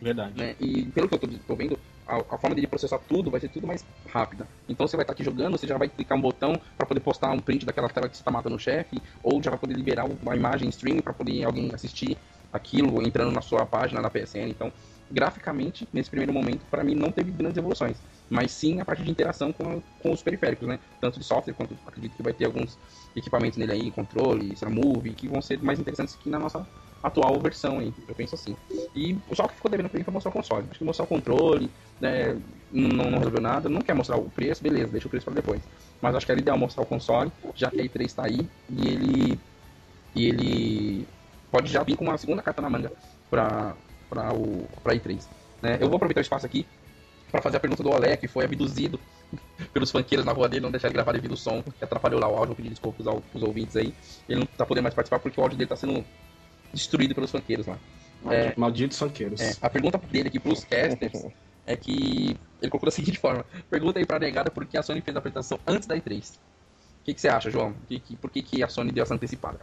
[0.00, 0.38] verdade.
[0.38, 0.54] né?
[0.60, 3.66] E pelo que eu tô vendo, a, a forma dele processar tudo vai ser tudo
[3.66, 4.46] mais rápida.
[4.68, 7.30] Então você vai estar aqui jogando, você já vai clicar um botão para poder postar
[7.30, 10.06] um print daquela tela que você tá matando o chefe, ou já vai poder liberar
[10.06, 12.16] uma imagem em stream para poder alguém assistir
[12.52, 14.48] aquilo entrando na sua página da PSN.
[14.48, 14.72] Então,
[15.10, 17.96] graficamente, nesse primeiro momento, para mim não teve grandes evoluções,
[18.28, 20.78] mas sim a parte de interação com, com os periféricos, né?
[21.00, 22.78] Tanto de software quanto acredito que vai ter alguns
[23.14, 26.66] equipamentos nele aí, controle, move, que vão ser mais interessantes que na nossa
[27.02, 28.56] atual versão aí, eu penso assim.
[28.94, 30.66] E só que ficou devendo pra mim foi mostrar o console.
[30.70, 32.36] Acho que mostrar o controle, né,
[32.70, 35.60] não, não resolveu nada, não quer mostrar o preço, beleza, deixa o preço pra depois.
[36.00, 38.88] Mas acho que era ideal mostrar o console, já que a E3 tá aí, e
[38.88, 39.40] ele.
[40.14, 41.08] E ele
[41.50, 42.92] pode já vir com uma segunda carta na manga
[43.30, 43.74] pra,
[44.08, 45.20] para o pra E3.
[45.62, 45.78] Né?
[45.80, 46.66] Eu vou aproveitar o espaço aqui
[47.30, 48.98] para fazer a pergunta do Olé, que foi abduzido
[49.72, 52.26] pelos funkeiros na rua dele, não deixar ele gravar devido ao som, que atrapalhou lá
[52.26, 53.94] o áudio, vou pedir desculpas aos ouvintes aí.
[54.28, 56.04] Ele não tá podendo mais participar porque o áudio dele tá sendo
[56.72, 57.78] destruído pelos funkeiros lá.
[58.30, 59.40] É, Malditos funkeiros.
[59.40, 61.26] é, a pergunta dele aqui pros casters
[61.66, 65.00] é que ele colocou da seguinte forma: pergunta aí pra negada por que a Sony
[65.00, 66.34] fez a apresentação antes da E3.
[66.36, 67.72] O que, que você acha, João?
[67.88, 69.60] Que, que- por que, que a Sony deu essa antecipada?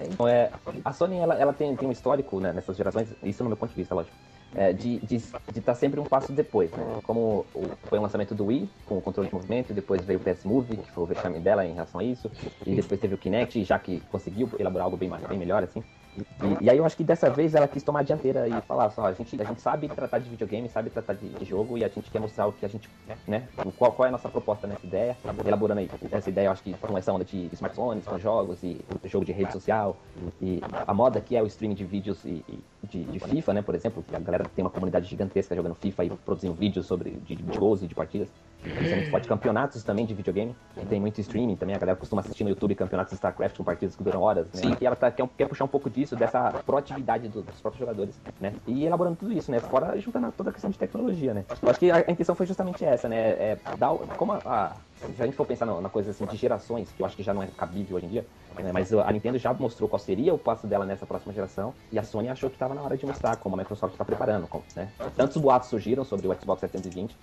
[0.00, 0.50] Então, é,
[0.84, 3.70] a Sony ela, ela tem, tem um histórico né, nessas gerações, isso no meu ponto
[3.70, 4.16] de vista, lógico,
[4.54, 6.74] é, de estar de, estar sempre um passo depois.
[6.74, 6.96] Né?
[7.02, 10.22] Como o- foi o lançamento do Wii, com o controle de movimento, depois veio o
[10.22, 12.30] PS Move, que foi o vexame dela em relação a isso,
[12.68, 15.84] e depois teve o Kinect, já que conseguiu elaborar algo bem, bem melhor, assim.
[16.16, 18.90] E, e aí eu acho que dessa vez ela quis tomar a dianteira e falar
[18.90, 21.84] só, a gente, a gente sabe tratar de videogame, sabe tratar de, de jogo, e
[21.84, 22.88] a gente quer mostrar o que a gente,
[23.26, 25.90] né, qual, qual é a nossa proposta nessa ideia, elaborando aí.
[26.10, 29.32] Essa ideia, eu acho que com essa onda de smartphones, com jogos e jogo de
[29.32, 29.96] rede social,
[30.40, 33.62] e a moda que é o streaming de vídeos e, e de, de FIFA, né,
[33.62, 37.10] por exemplo, que a galera tem uma comunidade gigantesca jogando FIFA e produzindo vídeos sobre
[37.10, 38.28] de, de gols e de partidas.
[38.64, 39.28] Muito forte.
[39.28, 42.74] Campeonatos também de videogame, que tem muito streaming também, a galera costuma assistir no YouTube
[42.74, 44.76] campeonatos de StarCraft com partidas que duram horas, né?
[44.80, 48.20] E ela tá, quer, quer puxar um pouco disso, dessa proatividade do- dos próprios jogadores,
[48.40, 48.54] né?
[48.66, 49.60] E elaborando tudo isso, né?
[49.60, 51.44] Fora juntando toda a questão de tecnologia, né?
[51.62, 53.16] Eu acho que a, a intenção foi justamente essa, né?
[53.30, 56.90] É dar, como a, a- se a gente for pensar na coisa assim de gerações,
[56.90, 58.26] que eu acho que já não é cabível hoje em dia,
[58.58, 58.72] né?
[58.72, 62.02] mas a Nintendo já mostrou qual seria o passo dela nessa próxima geração, e a
[62.02, 64.88] Sony achou que estava na hora de mostrar como a Microsoft está preparando, como, né?
[65.16, 67.14] Tantos boatos surgiram sobre o Xbox 720,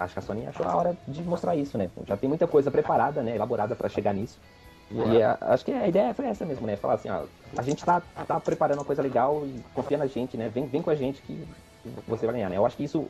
[0.00, 1.90] acho que a Sony achou a hora de mostrar isso, né?
[2.06, 3.34] Já tem muita coisa preparada, né?
[3.34, 4.38] Elaborada para chegar nisso.
[4.90, 6.76] E a- acho que a ideia foi essa mesmo, né?
[6.76, 7.24] Falar assim, ó,
[7.56, 10.48] a gente tá, tá preparando uma coisa legal e confia na gente, né?
[10.48, 11.44] Vem, vem com a gente que
[12.06, 12.56] você vai ganhar, né?
[12.56, 13.08] Eu acho que isso,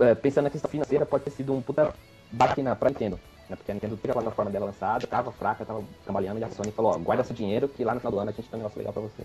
[0.00, 1.92] é, pensando na questão financeira, pode ter sido um puta
[2.30, 3.20] baque na pra Nintendo.
[3.48, 3.56] Né?
[3.56, 6.70] Porque a Nintendo teve a plataforma dela lançada, tava fraca, tava cambaleando, e a Sony
[6.70, 8.62] falou, ó, guarda seu dinheiro que lá no final do ano a gente tem um
[8.62, 9.22] negócio legal pra você.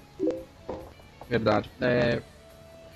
[1.29, 1.71] Verdade.
[1.79, 2.21] É...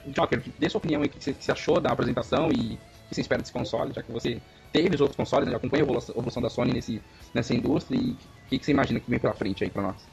[0.08, 2.78] Joker, dê sua opinião aí, o que você, achou da apresentação e
[3.12, 5.56] que você espera desse console, já que você teve os outros consoles, né?
[5.56, 7.02] acompanha a evolução, da Sony nesse,
[7.34, 8.18] nessa indústria e o
[8.50, 10.08] que, que você imagina que vem pela frente aí pra nós?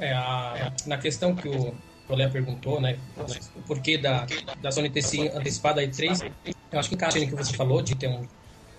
[0.00, 1.72] É, a- na questão que o
[2.08, 2.98] Olé perguntou, né?
[3.56, 4.26] O porquê da,
[4.60, 6.24] da Sony ter se antecipado a E3,
[6.72, 8.26] eu acho que encaixa no que você falou, de ter um-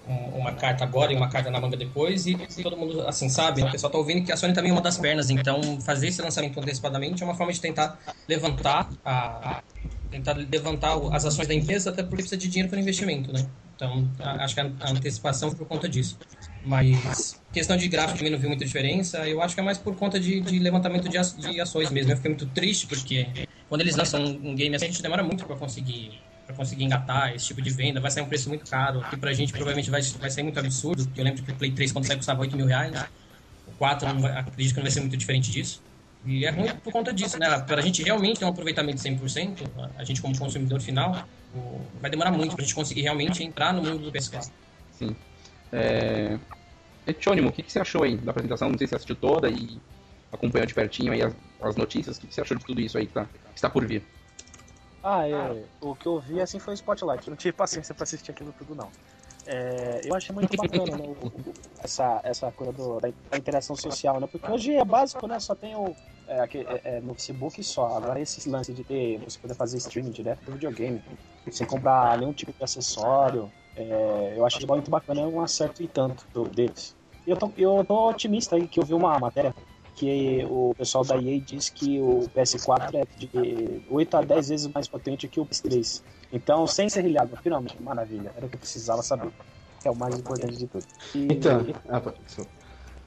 [0.06, 3.62] um- uma carta agora e uma carta na manga depois, e todo mundo, assim, sabe,
[3.62, 3.70] né?
[3.70, 6.22] o pessoal tá ouvindo que a Sony também é uma das pernas, então fazer esse
[6.22, 9.64] lançamento antecipadamente é uma forma de tentar levantar a-
[10.14, 13.50] tentar levantar as ações da empresa, até porque precisa de dinheiro para investimento, né?
[13.76, 16.18] Então, a- acho que a, a antecipação foi por conta disso.
[16.62, 19.28] Mas, questão de gráfico também não vi muita diferença.
[19.28, 22.12] Eu acho que é mais por conta de, de levantamento de, a- de ações mesmo.
[22.12, 23.28] Eu fiquei muito triste porque
[23.68, 27.34] quando eles lançam um, game assim, a gente demora muito para conseguir para conseguir engatar
[27.34, 28.02] esse tipo de venda.
[28.02, 29.00] Vai sair um preço muito caro.
[29.00, 31.06] Aqui pra gente provavelmente vai, vai muito absurdo.
[31.06, 33.08] porque Eu lembro que o Play 3 quando saiu custava 8 mil reais.
[33.66, 35.84] O 4 não vai, acredito que não vai ser muito diferente disso.
[36.26, 37.60] E é ruim por conta disso, né?
[37.60, 41.28] Para a gente realmente ter um aproveitamento de 100%, a- a gente como consumidor final,
[42.00, 44.52] vai demorar muito para a gente conseguir realmente entrar no mundo do PS4.
[44.92, 45.16] Sim.
[45.72, 46.38] É...
[47.06, 48.70] Etônimo, o que, que você achou aí da apresentação?
[48.70, 49.78] Não sei se você assistiu toda e
[50.32, 52.18] acompanhou de pertinho aí as, as notícias.
[52.18, 54.02] O que, que você achou de tudo isso aí que, tá, que está por vir?
[55.04, 55.66] Ah, é.
[55.82, 57.28] O que eu vi assim foi o Spotlight.
[57.28, 58.90] Eu não tive paciência pra assistir aquilo tudo, não.
[59.46, 61.16] É, eu achei muito bacana né,
[61.84, 64.28] essa, essa coisa do- da, interação social, né?
[64.32, 65.40] Porque hoje é básico, né?
[65.40, 65.96] Só tem o.
[66.28, 67.98] É, é, é, no Facebook só.
[67.98, 69.20] Agora esse lance de ter.
[69.20, 71.02] Você poder fazer streaming direto do videogame.
[71.52, 73.52] Sem comprar nenhum tipo de acessório.
[73.76, 76.96] é, eu achei muito bacana, é um acerto e tanto deles.
[77.28, 79.54] Eu tô, eu tô otimista aí que eu vi uma matéria
[79.96, 84.68] que o pessoal da EA diz que o PS4 é de 8 a 10 vezes
[84.74, 86.02] mais potente que o PS3.
[86.32, 88.32] Então, sem serrilhado, finalmente, maravilha.
[88.36, 89.30] Era o que eu precisava saber.
[89.86, 90.86] É o mais importante de tudo.
[91.14, 92.02] E- Então, ah,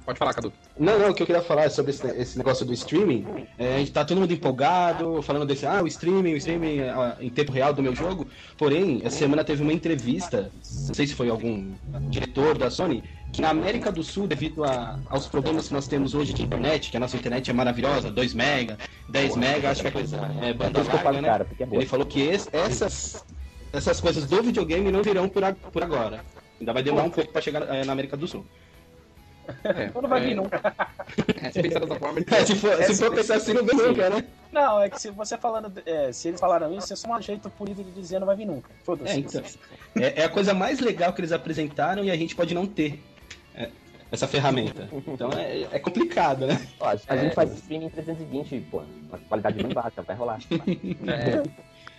[0.06, 0.52] Pode falar, Cadu.
[0.78, 3.26] Não, não, o que eu queria falar é sobre esse, esse negócio do streaming.
[3.58, 7.16] É, a gente tá todo mundo empolgado, falando desse, ah, o streaming, o streaming ah,
[7.20, 8.28] em tempo real do meu jogo.
[8.56, 10.52] Porém, essa semana teve uma entrevista,
[10.86, 11.74] não sei se foi algum
[12.08, 16.14] diretor da Sony, que na América do Sul, devido a- aos problemas que nós temos
[16.14, 19.88] hoje de internet, que a nossa internet é maravilhosa, 2 mega, 10 mega, acho que
[19.88, 21.28] é coisa é banda isso que eu falo, larga, né?
[21.28, 21.76] cara, é.
[21.76, 23.24] Ele falou que esse- essas,
[23.72, 26.24] essas coisas do videogame não virão por, a- por agora.
[26.60, 28.46] Ainda vai demorar um pouco para chegar eh, na América do Sul.
[29.64, 30.56] É, Então não vai vir é, nunca.
[31.42, 33.76] é, se pensar dessa forma, ele- É, se for, se for pensar assim, não vem
[33.76, 34.24] nunca, né?
[34.52, 35.72] Não, é que se você falando.
[35.84, 38.46] é, se eles falaram isso, é só um jeito polido de dizer não vai vir
[38.46, 38.70] nunca.
[38.84, 39.12] Foda-se.
[39.12, 39.42] É, então.
[39.96, 43.02] É, é a coisa mais legal que eles apresentaram e a gente pode não ter
[43.54, 43.68] é,
[44.10, 44.88] essa ferramenta.
[45.06, 46.60] Então é, é complicado, né?
[46.80, 48.82] Ó, a gente faz streaming em 320, pô,
[49.12, 50.38] a qualidade bem baixa, vai rolar.
[51.06, 51.42] É,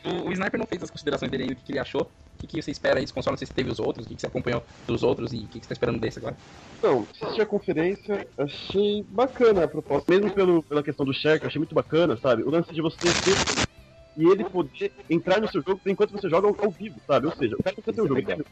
[0.05, 2.01] o, o Sniper não fez as considerações dele ainda, o que, que ele achou.
[2.01, 3.33] O que, que você espera aí desse console?
[3.33, 5.47] Não sei se teve os outros, o que, que você acompanhou dos outros e o
[5.47, 6.37] que, que você tá esperando desse agora.
[6.77, 10.11] Então, assisti a conferência, achei bacana a proposta.
[10.11, 12.43] Mesmo pelo, pela questão do share, que eu achei muito bacana, sabe?
[12.43, 13.67] O lance de você ter
[14.17, 17.27] e ele poder entrar no seu jogo enquanto você joga ao, vivo, sabe?
[17.27, 18.45] Ou seja, o cara precisa ter o jogo.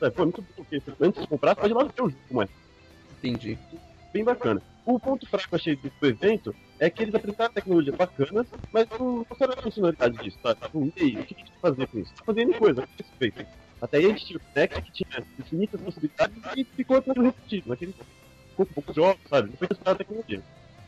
[0.00, 0.14] Sabe?
[0.14, 2.42] Pô, é muito bom, porque antes de comprar, pode ir lá ver o jogo como
[2.42, 2.48] é.
[3.18, 3.56] Entendi.
[4.12, 4.60] Bem bacana.
[4.84, 8.88] O ponto fraco que eu achei do evento é que eles apresentaram tecnologias bacanas, mas
[8.90, 10.52] não mostraram a funcionalidade disso, tá?
[10.52, 12.12] Tipo, e aí, o que a gente fazer com isso?
[12.12, 13.46] Tá fazendo coisa, o que isso feito?
[13.80, 17.68] Até aí a gente tinha o Kinect que tinha infinitas possibilidades e ficou apenas repetitivo,
[17.68, 19.50] naquele ficou com poucos jogos, sabe?
[19.50, 20.42] Não foi testada a tecnologia.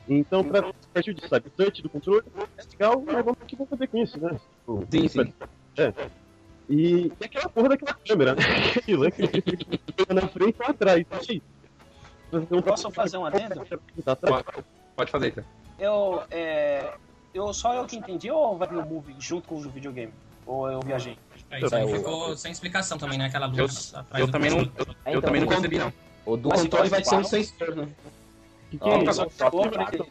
[0.08, 2.24] Então, pra partir disso, sabe, o touch do controle
[2.58, 4.30] é legal, mas vamos o que vão fazer com isso, né?
[4.58, 5.34] Tipo, Sim, sim.
[5.78, 5.92] É.
[6.68, 8.42] E, e aquela porra daquela câmera, né?
[8.76, 11.06] Aquilo, fica na frente ou atrás.
[11.28, 11.42] Aí?
[12.32, 13.64] Então, Posso fazer um adendo?
[14.04, 14.44] Tá atrás.
[14.96, 15.46] Pode, fazer, cara.
[15.78, 16.94] Eu, é,
[17.32, 20.12] eu só eu que entendi ou vai vir o movie junto com o videogame?
[20.46, 21.18] Ou eu viajei?
[21.50, 23.26] É, isso aí É, o- ficou sem explicação também, né?
[23.26, 25.92] Aquela Eu, luz atrás eu do também não, eu, eu então, também não percebi, não.
[26.26, 27.88] O do controle vai ser um sensor, né?
[28.70, 29.24] Que que é isso?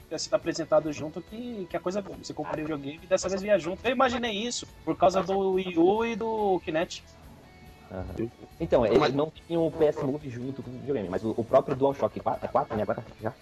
[0.09, 3.41] Ter sido apresentado junto que, que a coisa você compra o videogame e dessa vez
[3.41, 3.85] via junto.
[3.85, 7.03] Eu imaginei isso por causa do Wii U e do Kinect.
[7.91, 8.29] Aham.
[8.59, 11.75] Então, eles não tinham o PS Move junto com o videogame, mas o, o próprio
[11.75, 12.83] DualShock 4, é 4, né?
[12.83, 13.33] Agora já?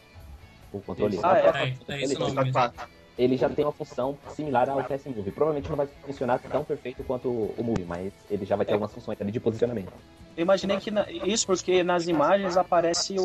[0.71, 1.19] O controle.
[1.23, 1.73] Ah, é.
[1.89, 2.73] É, é esse o nome mesmo.
[3.17, 5.31] Ele já tem uma função similar ao PS Move.
[5.31, 8.93] Provavelmente não vai funcionar tão perfeito quanto o Move, mas ele já vai ter algumas
[8.93, 9.91] funções ali de posicionamento.
[10.35, 13.23] Eu imaginei que na- isso porque nas imagens aparece o,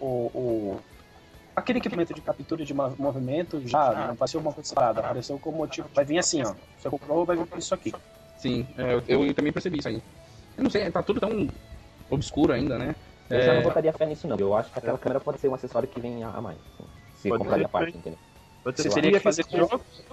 [0.00, 0.80] o, o-
[1.54, 5.88] aquele equipamento de captura de movimento já não apareceu uma coisa separada, apareceu como motivo.
[5.94, 6.54] Vai vir assim, ó.
[6.78, 7.92] Você comprou, vai vir com isso aqui.
[8.38, 10.02] Sim, é, eu, eu também percebi isso aí.
[10.56, 11.48] Eu não sei, tá tudo tão
[12.10, 12.96] obscuro ainda, né?
[13.30, 14.36] Eu já É, não botaria fé nisso, não.
[14.38, 16.58] Eu acho que aquela câmera pode ser um acessório que vem a a mais.
[16.58, 16.84] assim,
[17.14, 18.18] Se Pode compraria ser a parte, entendeu?
[18.64, 20.06] Você teria que que fazer com- jogos.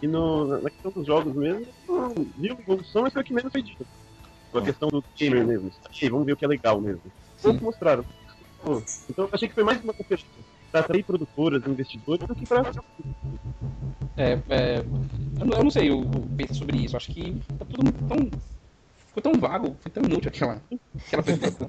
[0.00, 1.66] E no, na questão dos jogos mesmo,
[2.36, 3.86] viu evolução, mas foi o que menos foi dito.
[4.54, 5.70] A questão do gamer mesmo.
[6.02, 7.02] Aí, vamos ver o que é legal mesmo.
[7.42, 8.04] Pouco mostraram.
[8.62, 10.28] Pô, então eu achei que foi mais uma conferência
[10.70, 12.62] pra atrair produtoras e investidores do que pra.
[14.16, 16.96] é, é, eu, não, sei, eu, eu penso sobre isso.
[16.96, 18.57] Acho que tá tudo tão.
[19.18, 20.62] Ficou tão vago, foi tão inútil aquela.
[21.06, 21.68] aquela apresentação.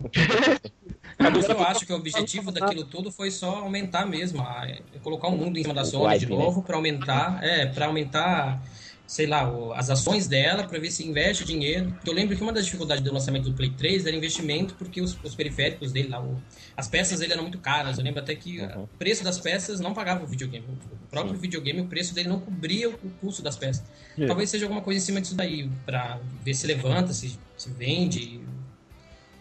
[1.18, 4.68] Mas eu acho que o objetivo daquilo tudo foi só aumentar mesmo, a-
[5.02, 6.38] colocar o mundo em cima da Sony hype, de né?
[6.38, 8.62] novo para aumentar, é, para aumentar,
[9.10, 11.91] sei lá, as ações dela, para ver se investe dinheiro.
[12.06, 15.17] Eu lembro que uma das dificuldades do lançamento do Play 3 era investimento, porque os,
[15.24, 16.39] os periféricos dele lá, o-
[16.78, 17.98] as peças dele eram muito caras.
[17.98, 18.84] Eu lembro até que Uhum.
[18.84, 20.63] o preço das peças não pagava o videogame.
[20.91, 23.84] O próprio videogame, o preço dele não cobria o, o custo das peças.
[24.15, 24.28] É.
[24.28, 28.39] Talvez seja alguma coisa em cima disso daí, para ver se levanta, se, se vende.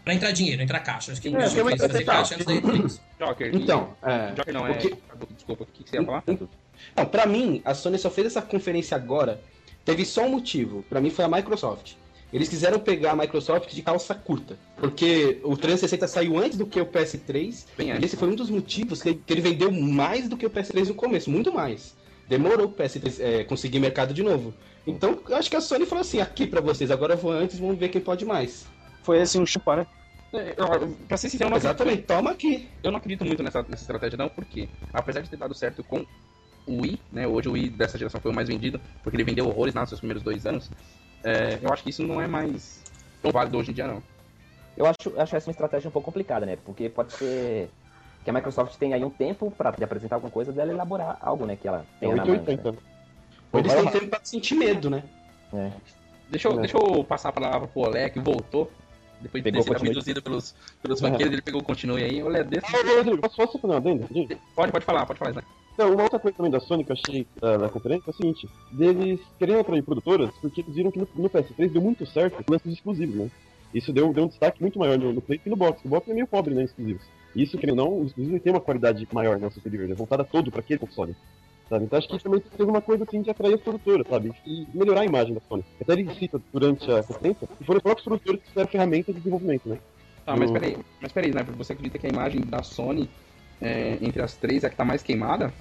[0.03, 1.11] Pra entrar dinheiro, entrar caixa.
[1.11, 2.99] Acho que É, não fazer ter caixa antes da E3.
[3.19, 3.53] Joker.
[3.53, 4.31] e- Então, é.
[4.33, 4.73] Joker não, é.
[4.73, 4.95] que-
[5.35, 6.23] Desculpa, o que que você ia falar?
[6.95, 9.39] Não, pra mim, a Sony só fez essa conferência agora.
[9.89, 10.83] Teve só um motivo.
[10.89, 11.93] Pra mim foi a Microsoft.
[12.31, 14.55] Eles quiseram pegar a Microsoft de calça curta.
[14.77, 17.65] Porque o 360 saiu antes do que o PS3.
[17.75, 18.03] Bem E antes.
[18.05, 21.29] esse foi um dos motivos que ele vendeu mais do que o PS3 no começo.
[21.31, 21.95] Muito mais.
[22.27, 24.53] Demorou o PS3 é, conseguir mercado de novo.
[24.85, 27.57] Então, eu acho que a Sony falou assim: aqui pra vocês, agora eu vou antes,
[27.57, 28.67] vamos ver quem pode mais.
[29.01, 29.87] Foi assim um chupa, né?
[30.31, 32.69] É, eu- Pra ser sincero, eu não, Exatamente, toma aqui.
[32.83, 36.05] eu não acredito muito nessa, nessa estratégia, não, porque apesar de ter dado certo com
[36.69, 37.27] o Wii, né?
[37.27, 39.99] Hoje o Wii dessa geração foi o mais vendido, porque ele vendeu horrores nos seus
[39.99, 40.69] primeiros dois anos.
[41.23, 42.83] é, eu acho que isso não é mais
[43.21, 44.01] tão válido hoje em dia, não.
[44.77, 46.57] Eu acho, acho essa uma estratégia um pouco complicada, né?
[46.63, 47.69] Porque pode ser
[48.23, 51.45] que a Microsoft tenha aí um tempo pra de apresentar alguma coisa dela elaborar algo,
[51.45, 51.55] né?
[51.55, 52.31] Que ela É na mão.
[52.31, 52.69] 880.
[53.51, 55.03] Ou eles têm tempo pra sentir medo, né?
[55.51, 55.73] né?
[56.29, 56.61] Deixa eu, É.
[56.61, 58.71] deixa eu passar a palavra pro Olé, que voltou.
[59.19, 62.23] Depois de ter sido abduzido pelos, pelos banqueiros, ele pegou o continue aí.
[62.23, 62.65] Olé, desse...
[62.67, 63.59] Ah, Rodrigo, posso?
[64.13, 64.37] Gente?
[64.55, 65.47] Pode, pode falar, pode falar, Isaac.
[65.79, 68.13] Então, uma outra coisa também da Sony que eu achei da, da conferência é o
[68.13, 72.43] seguinte: deles querendo atrair produtoras, porque eles viram que no, no PS3 deu muito certo
[72.45, 73.31] o lance dos exclusivos, né?
[73.73, 75.79] Isso deu, deu um destaque muito maior no, no Play que no Box.
[75.85, 77.01] O Box é meio pobre, né, exclusivos.
[77.33, 80.51] Isso, querendo ou não, os exclusivos têm uma qualidade maior, né, superior, né, voltada todo
[80.51, 81.15] para aquele console.
[81.69, 81.85] Sabe?
[81.85, 84.33] Então acho que também teve uma coisa assim de atrair as produtoras, sabe?
[84.45, 85.63] E melhorar a imagem da Sony.
[85.79, 89.21] Até ele cita durante a conferência que foram os próprios produtores que fizeram ferramentas de
[89.21, 89.77] desenvolvimento, né?
[90.25, 91.41] Tá, mas peraí, mas peraí, né?
[91.57, 93.09] Você acredita que a imagem da Sony
[93.61, 95.53] é, entre as três é a que tá mais queimada?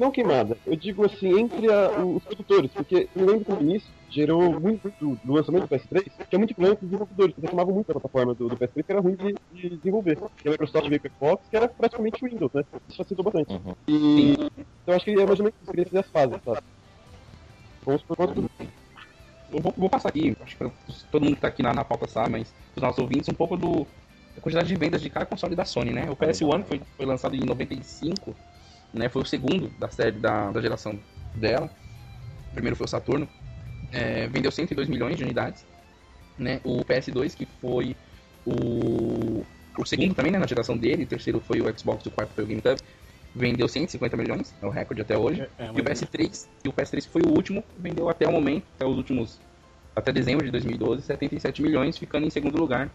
[0.00, 3.90] Não queimada, eu digo assim, entre a- os produtores, porque eu lembro que no início
[4.08, 7.46] gerou muito do, do lançamento do PS3, que é muito problema com os desenvolvedores, porque
[7.46, 10.16] reclamavam muito da plataforma do, do PS3 que era ruim de, de desenvolver.
[10.42, 12.62] E a Microsoft veio com o Xbox, que era praticamente Windows, né?
[12.88, 13.52] Isso facilitou bastante.
[13.52, 13.74] Uhum.
[13.88, 14.32] E
[14.82, 16.60] então acho que é mais ou menos isso, queria fazer as fases, sabe?
[17.84, 18.50] Vamos por conta do.
[19.52, 20.70] Eu vou, vou passar aqui, acho que
[21.12, 23.54] todo mundo que tá aqui na, na pauta sabe, mas os nossos ouvintes, um pouco
[23.54, 23.86] do,
[24.34, 26.08] da quantidade de vendas de cada console da Sony, né?
[26.10, 28.34] O PS1 foi, foi lançado em 95,
[28.92, 29.08] né?
[29.08, 30.98] Foi o segundo da série da, da geração
[31.34, 31.70] dela.
[32.50, 33.28] O primeiro foi o Saturno.
[33.92, 35.64] É, vendeu 102 milhões de unidades.
[36.38, 36.60] Né?
[36.64, 37.96] O PS2, que foi
[38.46, 39.44] o,
[39.76, 40.38] o segundo também, né?
[40.38, 41.04] Na geração dele.
[41.04, 42.80] O terceiro foi o Xbox, o quarto foi o GameCube.
[43.34, 45.42] vendeu 150 milhões, é o recorde até hoje.
[45.58, 48.86] É, E o PS3, e o PS3 foi o último, vendeu até o momento, até
[48.86, 49.40] os últimos,
[49.94, 52.90] até dezembro de 2012, 77 milhões, ficando em segundo lugar.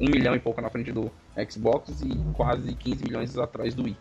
[0.00, 1.10] Um milhão e pouco na frente do
[1.50, 3.96] Xbox e quase 15 milhões atrás do Wii.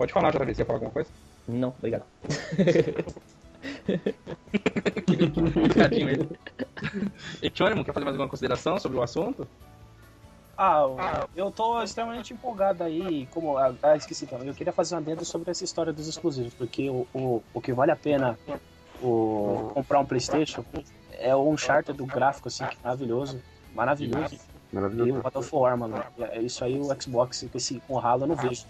[0.00, 1.10] Pode falar, JV, você ia falar alguma coisa?
[1.46, 2.04] Não, obrigado.
[5.76, 6.38] Tadinho ele.
[7.42, 9.46] E Tchônimo, quer fazer mais alguma consideração sobre o assunto?
[10.56, 13.58] Ah, eu- tô extremamente empolgado aí, como.
[13.58, 14.48] Ah, ah, esqueci também.
[14.48, 17.74] Eu queria fazer um adendo sobre essa história dos exclusivos, porque o, o, o que
[17.74, 18.38] vale a pena
[19.02, 20.64] o, comprar um Playstation
[21.18, 23.38] é o Uncharted do gráfico, assim, que é maravilhoso.
[23.74, 24.34] Maravilhoso.
[24.72, 25.18] E Maravilhoso.
[25.18, 26.02] o God of War, mano.
[26.20, 28.64] É isso aí, o Xbox com esse com o Halo eu não vejo.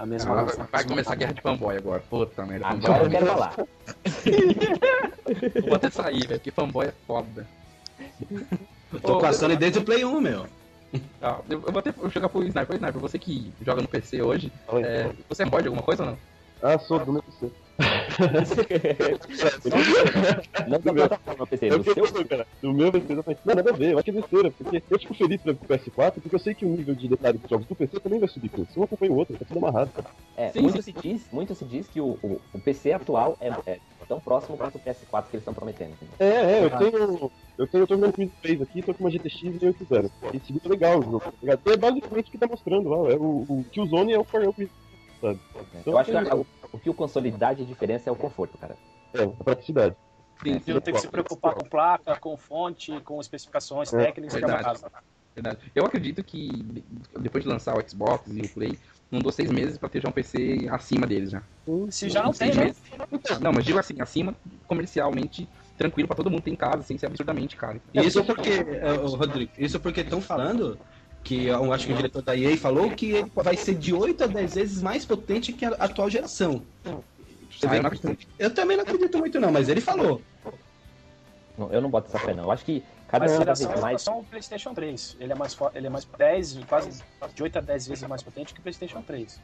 [0.00, 0.40] A mesma.
[0.40, 2.02] Ah, vai começar a guerra de fanboy agora.
[2.08, 2.68] Puta merda.
[2.68, 3.54] Agora eu quero falar.
[5.66, 7.46] Vou até sair, velho, porque fanboy é foda.
[9.02, 10.46] Tô Ô, com a Sony desde o Play 1, meu.
[11.20, 12.76] Ah, eu eu vou até jogar pro Sniper.
[12.76, 14.50] Sniper, você que joga no PC hoje,
[14.82, 16.18] é, você é de alguma coisa ou não?
[16.62, 17.50] Ah, sou do meu PC.
[20.68, 22.26] Não da plataforma PC, do seu.
[22.26, 22.46] cara.
[22.62, 24.82] Do meu PC, eu falei, não, nada a ver, eu acho que é besteira, porque
[24.90, 27.66] eu fico feliz pelo PS4, porque eu sei que o nível de detalhe dos jogos
[27.66, 28.78] do PC também vai subir com isso.
[28.78, 29.90] Um acompanha o outro, tá tudo amarrado.
[30.36, 33.48] É, Sim, muito, Se diz, muito se diz que o, o, o PC atual é,
[33.66, 35.94] é tão próximo quanto o PS4 que eles estão prometendo.
[36.18, 37.30] É, é, eu tenho.
[37.58, 39.74] Eu tenho, eu tô jogando com o 3 aqui, tô com uma GTX e eu
[39.74, 40.04] quiser.
[40.34, 41.58] Esse muito legal o jogo, tá?
[41.72, 43.10] É basicamente o que tá mostrando lá.
[43.12, 44.70] É o, o Killzone é o Fire Up,
[45.20, 45.38] sabe?
[45.84, 46.22] Eu acho que a-
[46.72, 48.76] o, que o console dá de diferença é o conforto, cara.
[49.14, 49.96] É, a praticidade.
[50.42, 54.36] Sim, Você não tem que se preocupar com placa, com fonte, com especificações É, técnicas,
[54.38, 54.80] que é uma verdade.
[54.80, 54.92] casa.
[55.34, 55.72] Verdade.
[55.74, 56.84] Eu acredito que de-
[57.20, 58.78] depois de lançar o Xbox e o Play,
[59.10, 61.42] não dou seis meses pra ter já um PC acima deles já.
[61.90, 62.64] Se já não tem, Seis né?
[62.64, 63.40] meses.
[63.40, 64.34] Não, mas digo assim, acima
[64.66, 67.80] comercialmente, tranquilo pra todo mundo ter em casa, sem ser absurdamente caro.
[67.94, 70.78] Isso porque, é, Rodrigo, isso porque estão falando
[71.22, 74.24] que eu acho que o diretor da EA falou que ele vai ser de 8
[74.24, 76.64] a 10 vezes mais potente que a atual geração.
[77.50, 80.22] Você Ah, eu que- também não acredito muito não, mas ele falou.
[81.58, 82.44] Não, eu não boto essa fé, não.
[82.44, 84.02] Eu acho que cada Mas vez geração é mais.
[84.02, 85.16] só o PlayStation 3.
[85.20, 87.02] Ele é mais fo- ele é mais 10, quase
[87.34, 89.38] de 8 a 10 vezes mais potente que o PlayStation 3.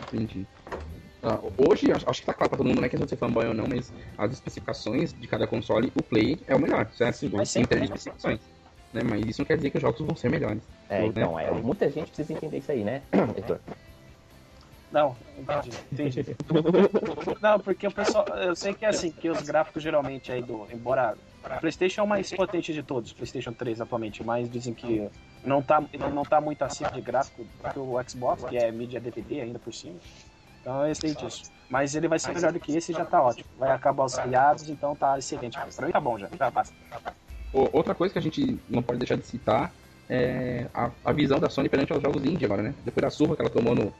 [0.00, 0.46] Entendi.
[1.22, 3.46] Ah, hoje, acho, que tá claro pra todo mundo, não é questão de ser fanboy
[3.46, 7.28] ou não, mas as especificações de cada console, o Play é o melhor, certo?
[7.30, 8.40] Mas Em sempre, termos de especificações.
[8.92, 9.02] Né?
[9.02, 10.62] Mas isso não quer dizer que os jogos vão ser melhores.
[10.88, 13.02] É, então, é, muita gente precisa entender isso aí, né,
[13.36, 13.60] Heitor?
[14.90, 16.36] Não, entendi, entendi.
[17.40, 20.66] Não, porque o pessoal, eu sei que é assim, que os gráficos geralmente aí do,
[20.72, 24.74] embora o PlayStation é o mais potente de todos, o PlayStation 3 atualmente, mas dizem
[24.74, 25.08] que
[25.44, 25.80] não tá,
[26.12, 29.60] não tá muito acima de gráfico do que o Xbox, que é mídia DVD ainda
[29.60, 30.00] por cima.
[30.60, 31.50] Então eu sei disso.
[31.68, 33.48] Mas ele vai ser melhor do que esse e já tá ótimo.
[33.56, 35.56] Vai acabar os aliados, então tá excelente.
[35.76, 36.74] Pra mim tá bom já, já basta.
[37.52, 39.72] Outra coisa que a gente não pode deixar de citar
[40.08, 42.74] é a, a visão da Sony perante aos jogos indie agora, né?
[42.84, 43.92] Depois da surra que ela tomou no,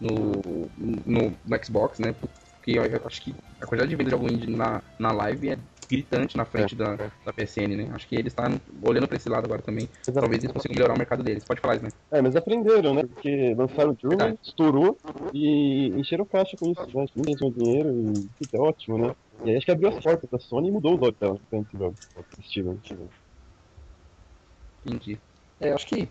[0.00, 2.12] no, no, no Xbox, né?
[2.12, 5.58] Porque eu acho que a quantidade de venda de jogo indie na, na live é
[5.88, 7.90] gritante na frente da, da PSN, né?
[7.92, 8.46] Acho que eles estão
[8.82, 9.88] olhando pra esse lado agora também.
[10.04, 11.44] Talvez eles consigam melhorar o mercado deles.
[11.44, 11.90] Pode falar né?
[12.10, 13.02] É, mas aprenderam, né?
[13.02, 14.38] Porque lançaram o Verdade.
[14.42, 14.98] estourou
[15.32, 17.06] e encheram caixa com isso, né?
[17.14, 19.14] Gente dinheiro e puta, é ótimo, né?
[19.44, 21.38] E aí acho que abriu as portas da Sony e mudou os olhos dela
[21.72, 21.96] jogo.
[22.42, 22.80] Steven.
[24.84, 25.18] Entendi.
[25.60, 26.08] É, acho que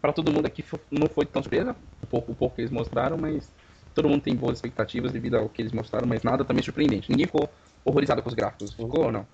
[0.00, 3.16] pra todo mundo aqui não foi tão surpresa, o pouco, o pouco que eles mostraram,
[3.18, 3.52] mas
[3.94, 7.10] todo mundo tem boas expectativas devido ao que eles mostraram, mas nada também surpreendente.
[7.10, 7.48] Ninguém ficou
[7.84, 9.26] horrorizado com os gráficos, ficou ou não?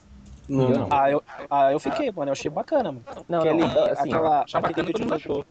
[0.49, 0.89] Não, não.
[0.91, 2.29] Ah, eu, ah, eu fiquei, mano.
[2.29, 3.05] Eu achei bacana, mano.
[3.29, 5.45] Não, Aquele- não, não, assim, aquela, Já aquele bacana todo achou.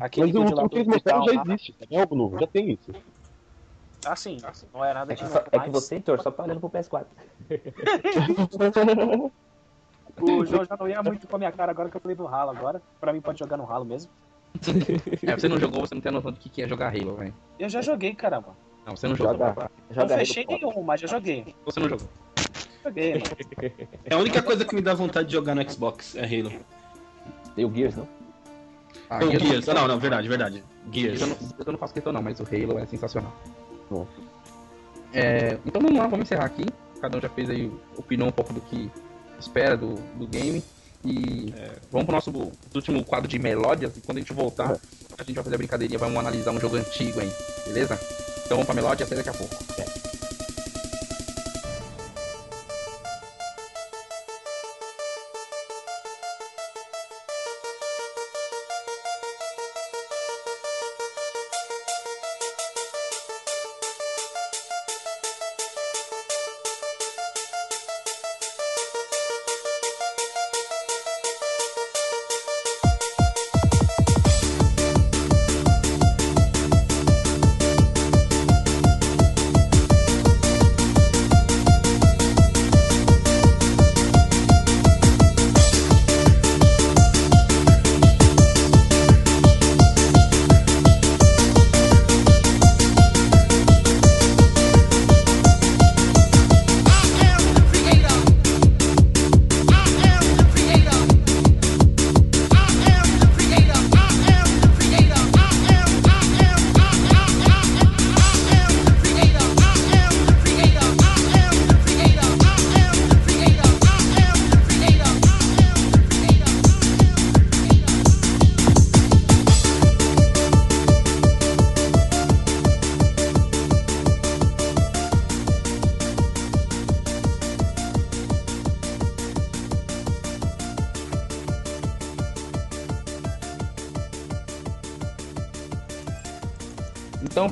[0.00, 2.38] Aquele mas o, vídeo lá o que eles do mostraram já existe, é algo novo,
[2.38, 2.90] já tem isso.
[4.06, 4.38] Ah, sim.
[4.72, 7.06] Não é nada é que, só- é que você, Heitor, só tá olhando pro PS4.
[10.20, 12.24] O João já não ia muito com a minha cara agora que eu falei do
[12.26, 12.82] ralo agora.
[13.00, 14.10] Pra mim pode jogar no ralo mesmo.
[15.22, 17.34] É, você não jogou, você não tem noção do que que é jogar Halo, velho.
[17.58, 18.56] Eu já joguei, caramba.
[18.88, 19.34] Não, você não jogou.
[19.34, 21.54] Joga, Não joga fechei Halo nenhum, mas já joguei.
[21.66, 22.08] Você não jogou.
[22.82, 23.24] Joguei, mano.
[24.06, 26.52] É a única coisa que me dá vontade de jogar no Xbox, é Halo.
[27.54, 28.08] Tem o Gears, não?
[29.10, 29.66] Ah, Não, Gears- Gears.
[29.66, 30.64] Não, não, verdade, verdade.
[30.90, 31.20] Gears Gears.
[31.20, 31.36] Eu não,
[31.66, 33.34] eu não faço questão não, mas o Halo é sensacional.
[33.90, 34.06] Bom.
[35.12, 36.64] É, então vamos lá, vamos encerrar aqui.
[36.98, 38.90] Cada um já fez aí, opinou um pouco do que
[39.38, 40.64] espera do, do game.
[41.04, 42.32] E é, vamos pro nosso
[42.74, 43.94] último quadro de melódias.
[43.98, 44.78] E quando a gente voltar,
[45.18, 47.30] a gente vai fazer a brincadeirinha, vamos analisar um jogo antigo aí,
[47.66, 47.98] beleza?
[48.48, 49.54] Então vamos pra melódia até daqui a pouco.
[49.74, 49.84] Então,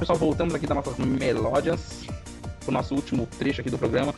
[0.06, 2.06] pessoal, voltamos aqui das nossas melódias
[2.60, 4.14] pro nosso último trecho aqui do programa.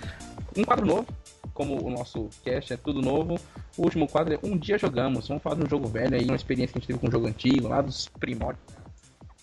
[0.55, 1.07] Um quadro novo,
[1.55, 3.41] como o nosso cast é tudo novo.
[3.74, 5.28] O último quadro é Um Dia Jogamos.
[5.28, 7.11] Vamos falar de um jogo velho aí, uma experiência que a gente teve com um
[7.11, 8.62] jogo antigo, lá dos primórdios.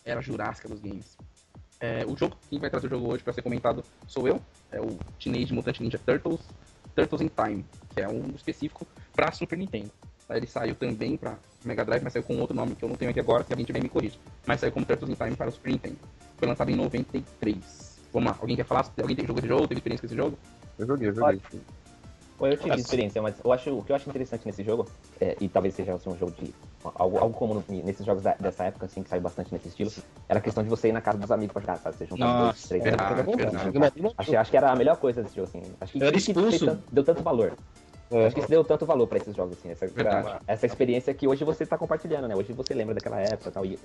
[0.05, 1.17] Era jurássica dos games.
[1.79, 4.39] É, o jogo, quem vai trazer o jogo hoje para ser comentado sou eu,
[4.71, 6.41] é o Teenage Mutant Ninja Turtles,
[6.95, 8.85] Turtles in Time, que é um específico
[9.15, 9.89] para Super Nintendo.
[10.29, 13.09] Ele saiu também para Mega Drive, mas saiu com outro nome que eu não tenho
[13.09, 14.19] aqui agora, se alguém tiver me corrige.
[14.45, 15.97] Mas saiu como Turtles in Time para o Super Nintendo.
[16.37, 17.99] Foi lançado em 93.
[18.13, 18.89] Vamos lá, alguém quer falar?
[19.01, 19.67] Alguém tem jogo esse jogo?
[19.67, 20.37] Teve experiência com esse jogo?
[20.77, 21.41] Eu joguei, eu joguei.
[22.37, 24.85] Pô, eu tive experiência, mas eu acho, o que eu acho interessante nesse jogo,
[25.21, 26.53] é, e talvez seja assim, um jogo de.
[26.83, 29.89] Algo, algo comum nesses jogos da- dessa época, assim, que saiu bastante nesse estilo,
[30.27, 31.95] era a questão de você ir na casa dos amigos pra jogar, sabe?
[31.95, 33.35] Você juntar Nossa, dois, três verdade, amigos,
[33.71, 34.13] verdade.
[34.17, 35.63] Achei, acho que era a melhor coisa desse jogo, assim.
[35.79, 36.77] Acho que Eu era expulso.
[36.91, 37.53] deu tanto valor.
[38.11, 38.25] É.
[38.27, 39.71] Acho que isso deu tanto valor pra esses jogos, assim.
[39.71, 40.39] Essa, Verdade.
[40.45, 42.35] essa experiência que hoje você tá compartilhando, né?
[42.35, 43.65] Hoje você lembra daquela época e tal.
[43.65, 43.79] E,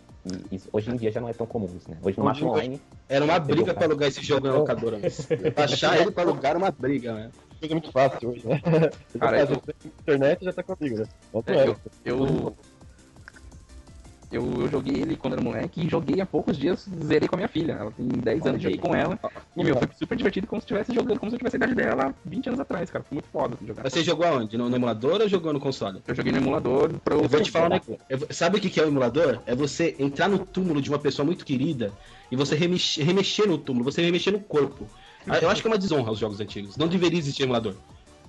[0.51, 1.97] e isso- hoje em dia já não é tão comum isso, né?
[2.03, 2.81] Hoje no Hoje- máximo online.
[3.09, 4.99] Era uma briga pra alugar esse jogo na locadora.
[5.57, 7.31] mas Achar ele pra alugar era uma briga, né?
[7.59, 8.61] Coisa muito fácil hoje, né?
[9.19, 11.05] Cara, faz eu- a internet e já tá comigo, né?
[11.47, 12.57] É, é, eu, eu,
[14.31, 17.39] eu, eu joguei ele quando era moleque e joguei há poucos dias, zerei com a
[17.39, 17.73] minha filha.
[17.73, 19.19] Ela tem 10 anos, joguei com ela.
[19.57, 21.75] E meu, foi super divertido como se estivesse jogando, como se eu tivesse a idade
[21.75, 23.05] dela 20 anos atrás, cara.
[23.09, 23.83] Foi muito foda assim, jogar.
[23.83, 24.57] Você jogou aonde?
[24.57, 26.01] No, no emulador ou jogou no console?
[26.07, 27.29] Eu joguei no emulador pra eu.
[27.29, 27.81] Vou te falar, né?
[28.31, 29.41] Sabe o que é o emulador?
[29.47, 31.93] É você entrar no túmulo de uma pessoa muito querida
[32.31, 34.87] e você remexer, remexer no túmulo, você remexer no corpo.
[35.29, 36.77] Ah, Eu acho que é uma desonra aos jogos antigos.
[36.77, 37.75] Não deveria existir emulador.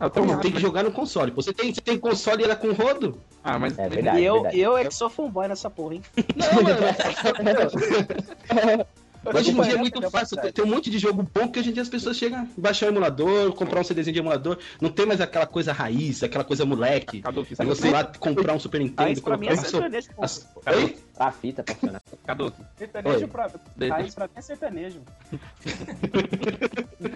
[0.02, 1.30] Ah, Então tem que jogar no console.
[1.32, 3.22] Você tem, você tem console e ela com rodo?
[3.43, 3.78] Ah, mas.
[3.78, 4.20] É verdade.
[4.20, 4.60] E eu, verdade.
[4.60, 6.02] eu é que sou fanboy nessa porra, hein?
[6.36, 6.80] Não, mano.
[9.24, 10.36] Hoje em dia é muito fácil.
[10.41, 12.88] Tem, tem um monte de jogo bom que hoje em dia as pessoas chegam, baixar
[12.88, 14.58] o emulador, comprar um CDzinho de emulador.
[14.82, 17.22] Não tem mais aquela coisa raiz, aquela coisa moleque.
[17.56, 17.66] Sabe?
[17.68, 20.24] você lá comprar um Super Ah, Nintendo, isso pra mim é pô.
[20.24, 20.97] as- Oi?
[21.22, 22.02] A fita pra funcionar.
[22.26, 23.28] Caduque, Sertanejo Oi.
[23.28, 23.50] pra.
[23.50, 25.02] Pra mim é sertanejo.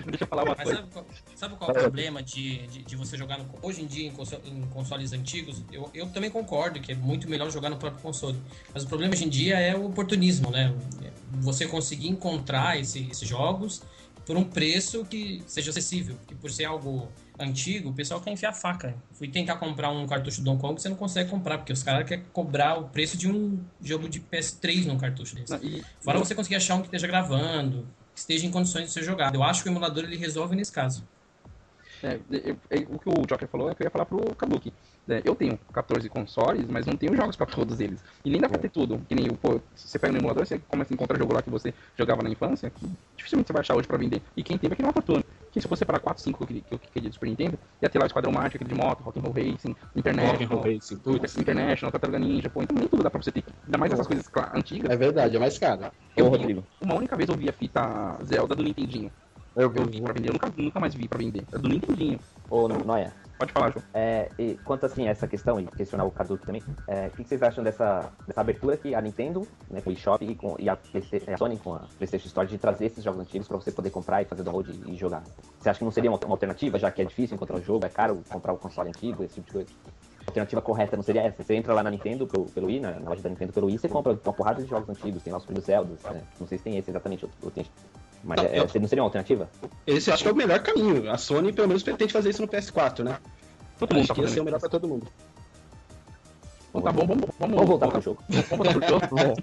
[0.06, 0.80] deixa eu falar uma Mas coisa.
[0.82, 3.86] sabe qual, sabe qual é o problema de, de, de você jogar no, hoje em
[3.88, 5.64] dia em, conso- em consoles antigos?
[5.72, 8.40] Eu, eu também concordo que é muito melhor jogar no próprio console.
[8.74, 10.74] Mas o problema hoje em dia é o oportunismo, né?
[11.42, 13.82] Você conseguir encontrar esse- esses jogos
[14.26, 16.16] por um preço que seja acessível.
[16.28, 17.08] Que por ser algo
[17.40, 18.96] antigo, o pessoal quer enfiar a faca.
[19.14, 22.08] Fui tentar comprar um cartucho do Donkey Kong, você não consegue comprar, porque os caras
[22.08, 25.52] querem cobrar o preço de um jogo de PS3 num cartucho desse.
[25.54, 28.92] Não, e- Fora você conseguir achar um que esteja gravando, que esteja em condições de
[28.92, 29.36] ser jogado.
[29.36, 31.04] Eu acho que o emulador ele resolve nesse caso.
[32.04, 34.72] É, eu- eu- o que o Joker falou é que eu ia falar pro Kabuki.
[35.08, 38.00] É, eu tenho 14 consoles, mas não tenho jogos pra todos eles.
[38.24, 39.00] E nem dá pra ter tudo.
[39.08, 41.50] Que nem o, pô, você pega no emulador, você começa a encontrar jogo lá que
[41.50, 44.22] você jogava na infância, que dificilmente você vai achar hoje pra vender.
[44.36, 45.24] E quem tem vai querer uma fortuna.
[45.56, 47.98] Que se você separar 4, 5 que, que eu queria de Super Nintendo, ia ter
[47.98, 51.38] lá o Esquadrão Mágico, aquele de moto, Rock'n'Roll Racing, International, Rock'n'Roll Racing, putz.
[51.38, 53.42] International, Tartaruga Ninja, pô, então nem tudo dá pra você ter.
[53.64, 54.92] Ainda mais essas coisas antigas.
[54.92, 55.86] É verdade, é mais caro.
[55.86, 56.68] Ô, Eu vi- Rodrigo.
[56.82, 59.10] Uma única vez eu vi a fita Zelda do Nintendinho.
[59.56, 61.46] Eu Eu vi pra vender, eu nunca, nunca mais vi pra vender.
[61.54, 62.20] É do Nintendinho.
[62.50, 63.14] Ô, Noia.
[63.38, 63.84] Pode falar, João.
[63.94, 67.24] É, e quanto assim a essa questão, e questionar o Kazuki também, é, o que
[67.24, 70.56] que vocês acham dessa, dessa abertura que a Nintendo, né, com o eShop e, com,
[70.58, 73.72] e a, a Sony com a PlayStation Store de trazer esses jogos antigos pra você
[73.74, 75.24] poder comprar e fazer download e, e jogar?
[75.60, 77.86] Você acha que não seria uma, uma alternativa, já que é difícil encontrar o jogo,
[77.86, 79.70] é caro comprar o console antigo, esse tipo de coisa?
[80.26, 81.44] A alternativa correta não seria essa?
[81.44, 83.78] Você entra lá na Nintendo pelo, pelo i, na, na loja da Nintendo pelo i,
[83.78, 86.22] você compra uma porrada de jogos antigos, tem lá os primeiros Zeldas, né?
[86.40, 87.66] Não sei se tem esse exatamente, ou, ou tem-
[88.26, 89.50] mas Não, é, eu- não seria uma alternativa?
[89.86, 91.12] Esse eu acho que é o melhor caminho.
[91.12, 93.20] A Sony, pelo menos, pretende fazer isso no PS4, né?
[93.78, 95.08] Todo mundo Acho tá que ia ser o melhor pra todo mundo.
[96.70, 98.24] Então tá bom, vamos, vamos, Vamos voltar pro jogo.
[98.28, 99.36] Vamos voltar pro jogo.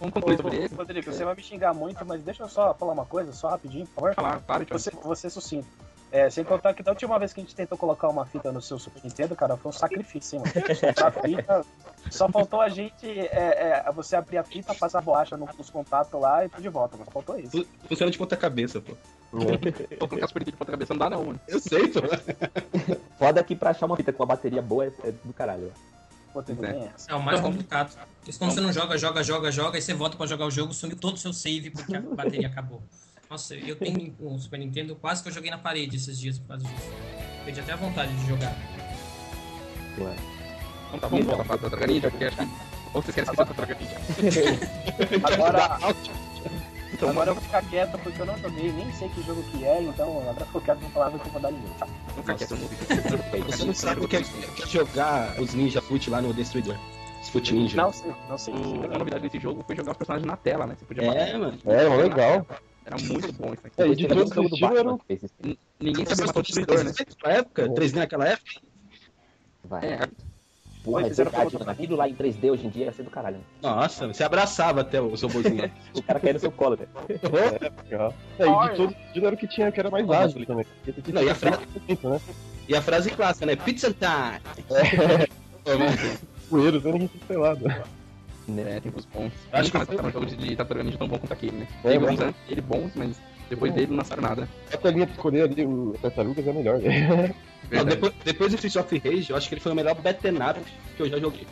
[0.00, 0.74] Vamos concluir sobre ele.
[0.74, 3.86] Rodrigo, você vai me xingar muito, mas deixa eu só falar uma coisa, só rapidinho,
[3.86, 4.14] por favor.
[4.14, 4.66] Falar, claro.
[4.70, 5.66] Você, você sucinto.
[6.10, 8.62] É, sem contar que da última vez que a gente tentou colocar uma fita no
[8.62, 10.66] seu Super Nintendo, cara, foi um sacrifício, hein, mano.
[10.74, 11.66] Soltar a fita,
[12.10, 15.68] só faltou a gente, é, é, você abrir a fita, passar a borracha no- nos
[15.68, 17.50] contatos lá e pôr de volta, mas faltou isso.
[17.50, 18.96] Fu- Funciona de ponta cabeça, pô.
[19.30, 21.40] Vou colocar Super Nintendo de ponta cabeça, não dá não, mano.
[21.46, 22.00] Eu sei, pô.
[23.18, 25.72] Foda que pra achar uma fita com uma bateria boa é, é do caralho.
[26.32, 26.90] Pô, tudo É.
[27.08, 27.94] É o mais complicado.
[28.24, 30.72] Porque quando você não joga, joga, joga, joga, aí você volta pra jogar o jogo,
[30.72, 32.82] sumiu todo o seu save porque a bateria acabou.
[33.30, 36.48] Nossa, eu tenho um Super Nintendo, quase que eu joguei na parede esses dias por
[36.48, 36.90] causa disso.
[37.44, 38.56] Perdi até a vontade de jogar.
[39.96, 42.48] Então tá, vamos voltar pra Tartaruga Ninja, porque acho que...
[42.94, 45.20] Ou vocês querem esquecer da Tartaruga Ninja?
[45.24, 45.78] Agora,
[46.92, 49.64] então, agora eu vou ficar quieto porque eu não joguei, nem sei que jogo que
[49.64, 51.52] é, então agora eu quero não falar que eu vou dar
[52.34, 53.42] quieto, vi.
[53.42, 56.76] Você não sabe o que é, que é jogar os Ninja Foot lá no Destruidor.
[57.22, 57.76] Os Foot Ninja.
[57.76, 58.54] Não sei, não sei.
[58.54, 60.76] A novidade desse jogo foi jogar os personagens na tela, né?
[60.78, 61.58] Você podia É, mano.
[61.66, 62.46] É, legal.
[62.88, 63.82] Era muito bom isso aqui.
[63.82, 65.34] É, e de todos os do estilos fez isso.
[65.78, 66.90] Ninguém sabia o de destruidor, né?
[66.90, 67.68] 3D naquela época?
[67.68, 68.50] 3D naquela época?
[69.64, 69.86] Vai.
[69.86, 70.08] É,
[70.82, 71.70] Porra, é verdade, mano.
[71.70, 73.36] Aquilo lá em 3D hoje em dia ia ser do caralho.
[73.36, 73.42] né?
[73.60, 75.70] Nossa, você abraçava até os robôzinhos.
[75.94, 76.88] O cara caiu no seu colo, velho.
[77.84, 78.14] Legal.
[78.38, 80.64] É, e de todos os era o que tinha que era mais ágil também.
[81.12, 81.58] Não, e a frase-
[82.02, 82.20] né?
[82.68, 83.56] e a frase clássica, né?
[83.56, 84.40] Pizza time!
[86.48, 87.54] Poeiros, eu ninguém sei lá.
[88.52, 88.76] Né?
[88.76, 89.32] É, tempos bons.
[89.52, 91.56] Acho Acho que que- lançaram um jogo de, de Tartaruga Ninja tão bom quanto aquele,
[91.58, 91.66] né?
[91.84, 93.20] É, Teve uns antes dele bons, mas
[93.50, 94.48] depois dele não lançaram nada.
[94.72, 96.80] A telinha pra escolher ali o Tartarugas é melhor.
[97.70, 100.36] Não, depois, depois do Streets of Rage, eu acho que ele foi o melhor beat'em
[100.36, 100.58] up
[100.96, 101.46] que eu já joguei.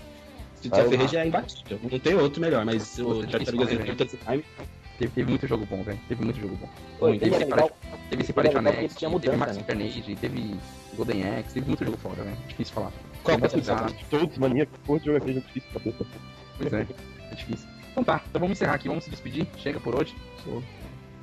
[0.54, 1.78] Streets Ah, of eu- Rage é imbatível.
[1.90, 4.44] Não tem outro melhor, mas o Tartarugas disse, Ninja Time
[4.98, 5.98] Teve, teve muito jogo bom, velho.
[6.08, 6.68] Teve muito jogo bom.
[6.98, 7.70] Pô, teve, é legal.
[8.08, 9.62] teve é tinha teve Max né?
[9.62, 10.56] Internage, teve
[10.96, 12.36] Golden Axe, teve muito jogo foda, velho.
[12.48, 12.92] Difícil falar.
[13.22, 16.06] Qual que é o bastante Todos maníacos, porra de jogo aqui, é difícil cabeça.
[16.58, 16.86] Pois é,
[17.30, 17.68] é difícil.
[17.90, 19.46] Então tá, então vamos encerrar aqui, vamos se despedir.
[19.56, 20.14] Chega por hoje.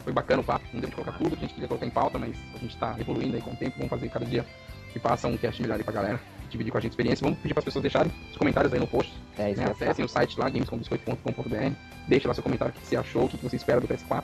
[0.03, 1.89] Foi bacana o papo, não deu de colocar tudo que a gente queria colocar em
[1.89, 3.77] pauta, mas a gente tá evoluindo aí com o tempo.
[3.77, 4.45] Vamos fazer cada dia
[4.91, 6.19] que passa um cast melhor aí pra galera,
[6.49, 7.23] dividir com a gente a experiência.
[7.23, 9.13] Vamos pedir para as pessoas deixarem os comentários aí no post.
[9.37, 9.67] É isso Né?
[9.71, 11.75] Acessem o site lá, gamescombiscoito.com.br.
[12.07, 14.23] Deixe lá seu comentário o que você achou, o que você espera do PS4.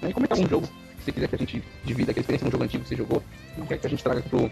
[0.00, 0.10] Né?
[0.10, 2.64] E comenta algum jogo que você quiser que a gente divida aquela experiência num jogo
[2.64, 3.22] antigo que você jogou.
[3.58, 4.50] E quer que a gente traga aqui pro,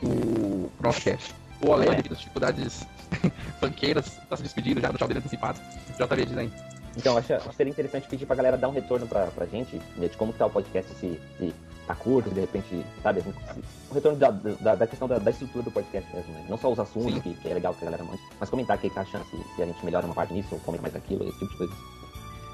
[0.00, 1.34] pro, pro nosso cast.
[1.64, 2.86] O Olé, devido às dificuldades
[3.60, 5.58] banqueiras, tá se despedindo já do tchau dele antecipado.
[5.98, 6.52] JV diz aí.
[6.96, 9.80] Então, acho, acho que seria interessante pedir pra galera dar um retorno pra, pra gente,
[9.96, 11.52] né, de como que tá o podcast, se, se
[11.88, 13.60] tá curto, de repente, sabe, assim, se-
[13.90, 16.46] o retorno da, da, da questão da, da estrutura do podcast mesmo, né?
[16.48, 18.80] Não só os assuntos, que, que é legal que a galera mande, mas comentar o
[18.80, 20.94] que que tá achando, se, se a gente melhora uma parte nisso, ou comenta mais
[20.94, 21.74] aquilo, esse tipo de coisa.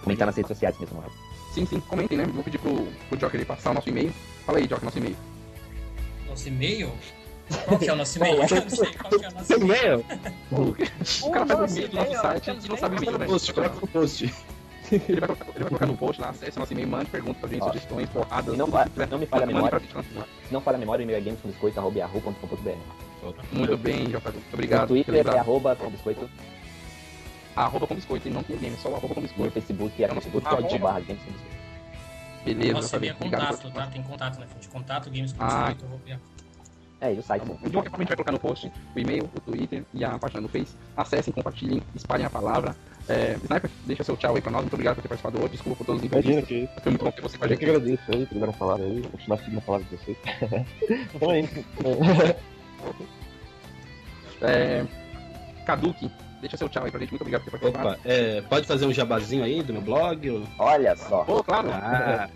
[0.03, 1.09] Comentar nas redes sociais mesmo, né?
[1.53, 2.25] Sim, sim, comentem, né?
[2.25, 2.75] Vou pedir pro,
[3.11, 4.11] pro Joker ele passar o nosso e-mail.
[4.47, 5.17] Fala aí, Joker, nosso e-mail.
[6.27, 6.91] Nosso e-mail?
[7.66, 8.34] Qual que é o nosso e-mail?
[8.36, 10.05] Eu não sei qual que é o nosso e-mail.
[11.22, 13.26] O cara faz um e-mail do nosso site e não sabe o e-mail, né?
[13.26, 14.34] Coloca no post.
[14.92, 17.48] Ele vai, colocar, ele vai colocar no post lá, acesse nosso e-mail, mande perguntas pra
[17.48, 18.57] gente, sugestões, porradas.
[18.57, 21.20] Não, não me falha a memória, gente se não falha a memória, o e-mail é
[21.20, 22.70] gamescombiscoito.com.br.
[23.53, 24.09] Muito bem.
[24.09, 24.22] Muito
[24.53, 24.80] obrigado.
[24.80, 26.28] No Twitter é arroba com biscoito,
[27.55, 29.53] Arroba com biscoito, e não tem game, só o arroba com no biscoito.
[29.53, 31.61] Facebook é facebook.com.br games com biscoito.
[32.44, 33.86] Beleza, é contato, tá?
[33.86, 34.68] Tem contato na frente.
[34.68, 35.46] Contato, games com Ah.
[35.68, 36.20] biscoito, arroba-
[37.01, 37.42] É, e o site?
[37.44, 40.18] De qualquer forma, a gente vai colocar no post o e-mail, o Twitter e a
[40.18, 40.74] página do Face.
[40.96, 42.76] Acessem, compartilhem, espalhem a palavra.
[43.09, 44.61] É, Sniper, deixa seu tchau aí pra nós.
[44.61, 45.53] Muito obrigado por ter participado hoje.
[45.53, 46.74] Desculpa por todos os Imagina imprevistos.
[46.76, 47.76] que Foi muito bom ter você com a eu que gente.
[47.76, 50.16] agradeço aí, dar falar aí, vou continuar seguindo a palavra de vocês.
[51.14, 51.64] então é isso.
[54.42, 54.84] É,
[55.66, 57.11] Kaduki, deixa seu tchau aí pra gente.
[57.11, 57.88] Muito obrigado por ter participado.
[57.94, 60.30] Opa, é, pode fazer um jabazinho aí do meu blog?
[60.30, 61.24] ou- Olha só.
[61.24, 61.68] Pô, claro.
[61.72, 62.28] Ah,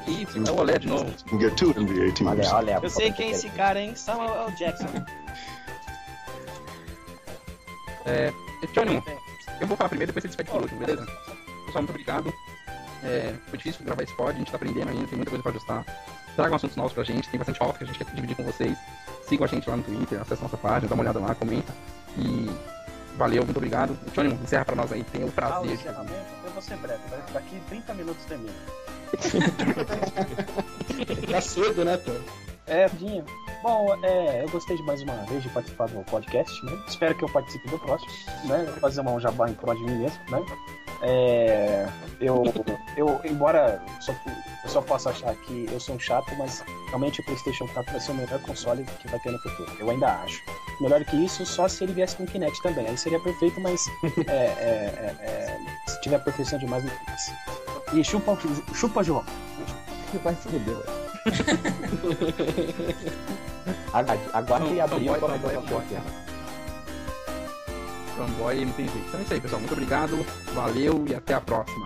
[0.52, 1.14] o Olé de novo.
[1.40, 2.32] Get two NBA teams.
[2.32, 2.80] Olha, olha.
[2.82, 3.94] Eu sei quem é esse cara, hein?
[3.96, 4.88] Samuel Jackson.
[8.06, 8.32] É,
[8.74, 9.04] Tchônimo,
[9.60, 11.06] eu vou falar primeiro, depois você despede por último, beleza?
[11.66, 12.34] Pessoal, muito obrigado.
[13.04, 15.52] É, foi difícil gravar esse pod, a gente tá aprendendo ainda, tem muita coisa pra
[15.52, 15.86] ajustar.
[16.42, 18.78] Tragam assuntos novos pra gente, tem bastante pauta que a gente quer dividir com vocês.
[19.28, 21.74] Sigam a gente lá no Twitter, acessa nossa página, dá uma olhada lá, comenta.
[22.18, 22.50] E
[23.18, 23.98] valeu, muito obrigado.
[24.14, 25.68] Tchônimo, encerra pra nós aí, tem o Ah, o prazer.
[25.68, 26.14] de- encerramento,
[26.46, 27.02] eu vou ser breve.
[27.34, 28.54] Daqui 30 minutos termina.
[31.32, 32.12] Tá cedo, né, pô?
[32.68, 33.26] É, Dinho.
[33.64, 36.78] Bom, é, eu gostei de mais uma vez de participar do podcast, né?
[36.88, 38.12] Espero que eu participe do próximo,
[38.46, 38.64] né?
[38.70, 40.46] Vou fazer uma jabá em prol de mim mesmo, né?
[41.02, 41.88] É,
[42.20, 42.44] eu,
[42.98, 44.14] eu, embora eu só,
[44.64, 48.02] eu só possa achar que eu sou um chato, mas realmente o PlayStation 4 vai
[48.02, 49.72] ser o melhor console que vai ter no futuro.
[49.80, 50.44] Eu ainda acho.
[50.82, 52.88] Melhor que isso, só se ele viesse com Kinect também.
[52.88, 53.86] Aí seria perfeito, mas
[54.28, 57.34] é, é, é, é, se tiver perfeição demais, não faz.
[57.94, 58.38] E chupa,
[58.74, 59.24] chupa João.
[60.24, 60.78] Vai se fuder.
[64.34, 66.29] Aguarde, e pra Microsoft Office.
[68.20, 69.08] Fanboy jeito.
[69.08, 69.62] Então é isso aí, pessoal.
[69.62, 71.86] Muito obrigado, valeu e até a próxima.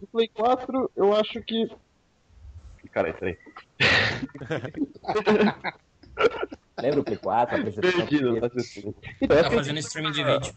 [0.00, 1.70] Do Play 4, eu acho que.
[2.92, 3.36] Caralho, peraí.
[6.80, 8.06] Lembra o Play 4, a apresentação?
[8.06, 8.94] Perdido, tá assistindo.
[9.28, 10.54] Tá fazendo streaming de vídeo.